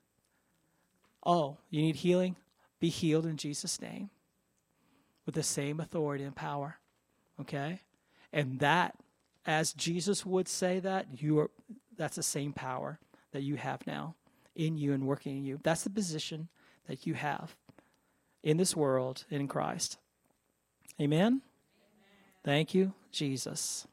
Oh, 1.24 1.58
you 1.68 1.82
need 1.82 1.96
healing? 1.96 2.36
Be 2.80 2.88
healed 2.88 3.26
in 3.26 3.36
Jesus' 3.36 3.80
name 3.80 4.10
with 5.26 5.34
the 5.34 5.42
same 5.42 5.80
authority 5.80 6.24
and 6.24 6.34
power. 6.34 6.78
Okay? 7.40 7.80
And 8.32 8.60
that, 8.60 8.94
as 9.44 9.72
Jesus 9.72 10.24
would 10.24 10.48
say 10.48 10.80
that, 10.80 11.20
you 11.20 11.38
are 11.40 11.50
that's 11.96 12.16
the 12.16 12.22
same 12.22 12.54
power 12.54 12.98
that 13.32 13.42
you 13.42 13.56
have 13.56 13.86
now 13.86 14.14
in 14.56 14.78
you 14.78 14.94
and 14.94 15.06
working 15.06 15.36
in 15.36 15.44
you. 15.44 15.60
That's 15.62 15.84
the 15.84 15.90
position 15.90 16.48
that 16.86 17.06
you 17.06 17.14
have 17.14 17.54
in 18.42 18.56
this 18.56 18.74
world 18.74 19.24
in 19.30 19.46
Christ. 19.46 19.98
Amen? 21.00 21.20
Amen. 21.26 21.42
Thank 22.42 22.74
you, 22.74 22.94
Jesus. 23.12 23.86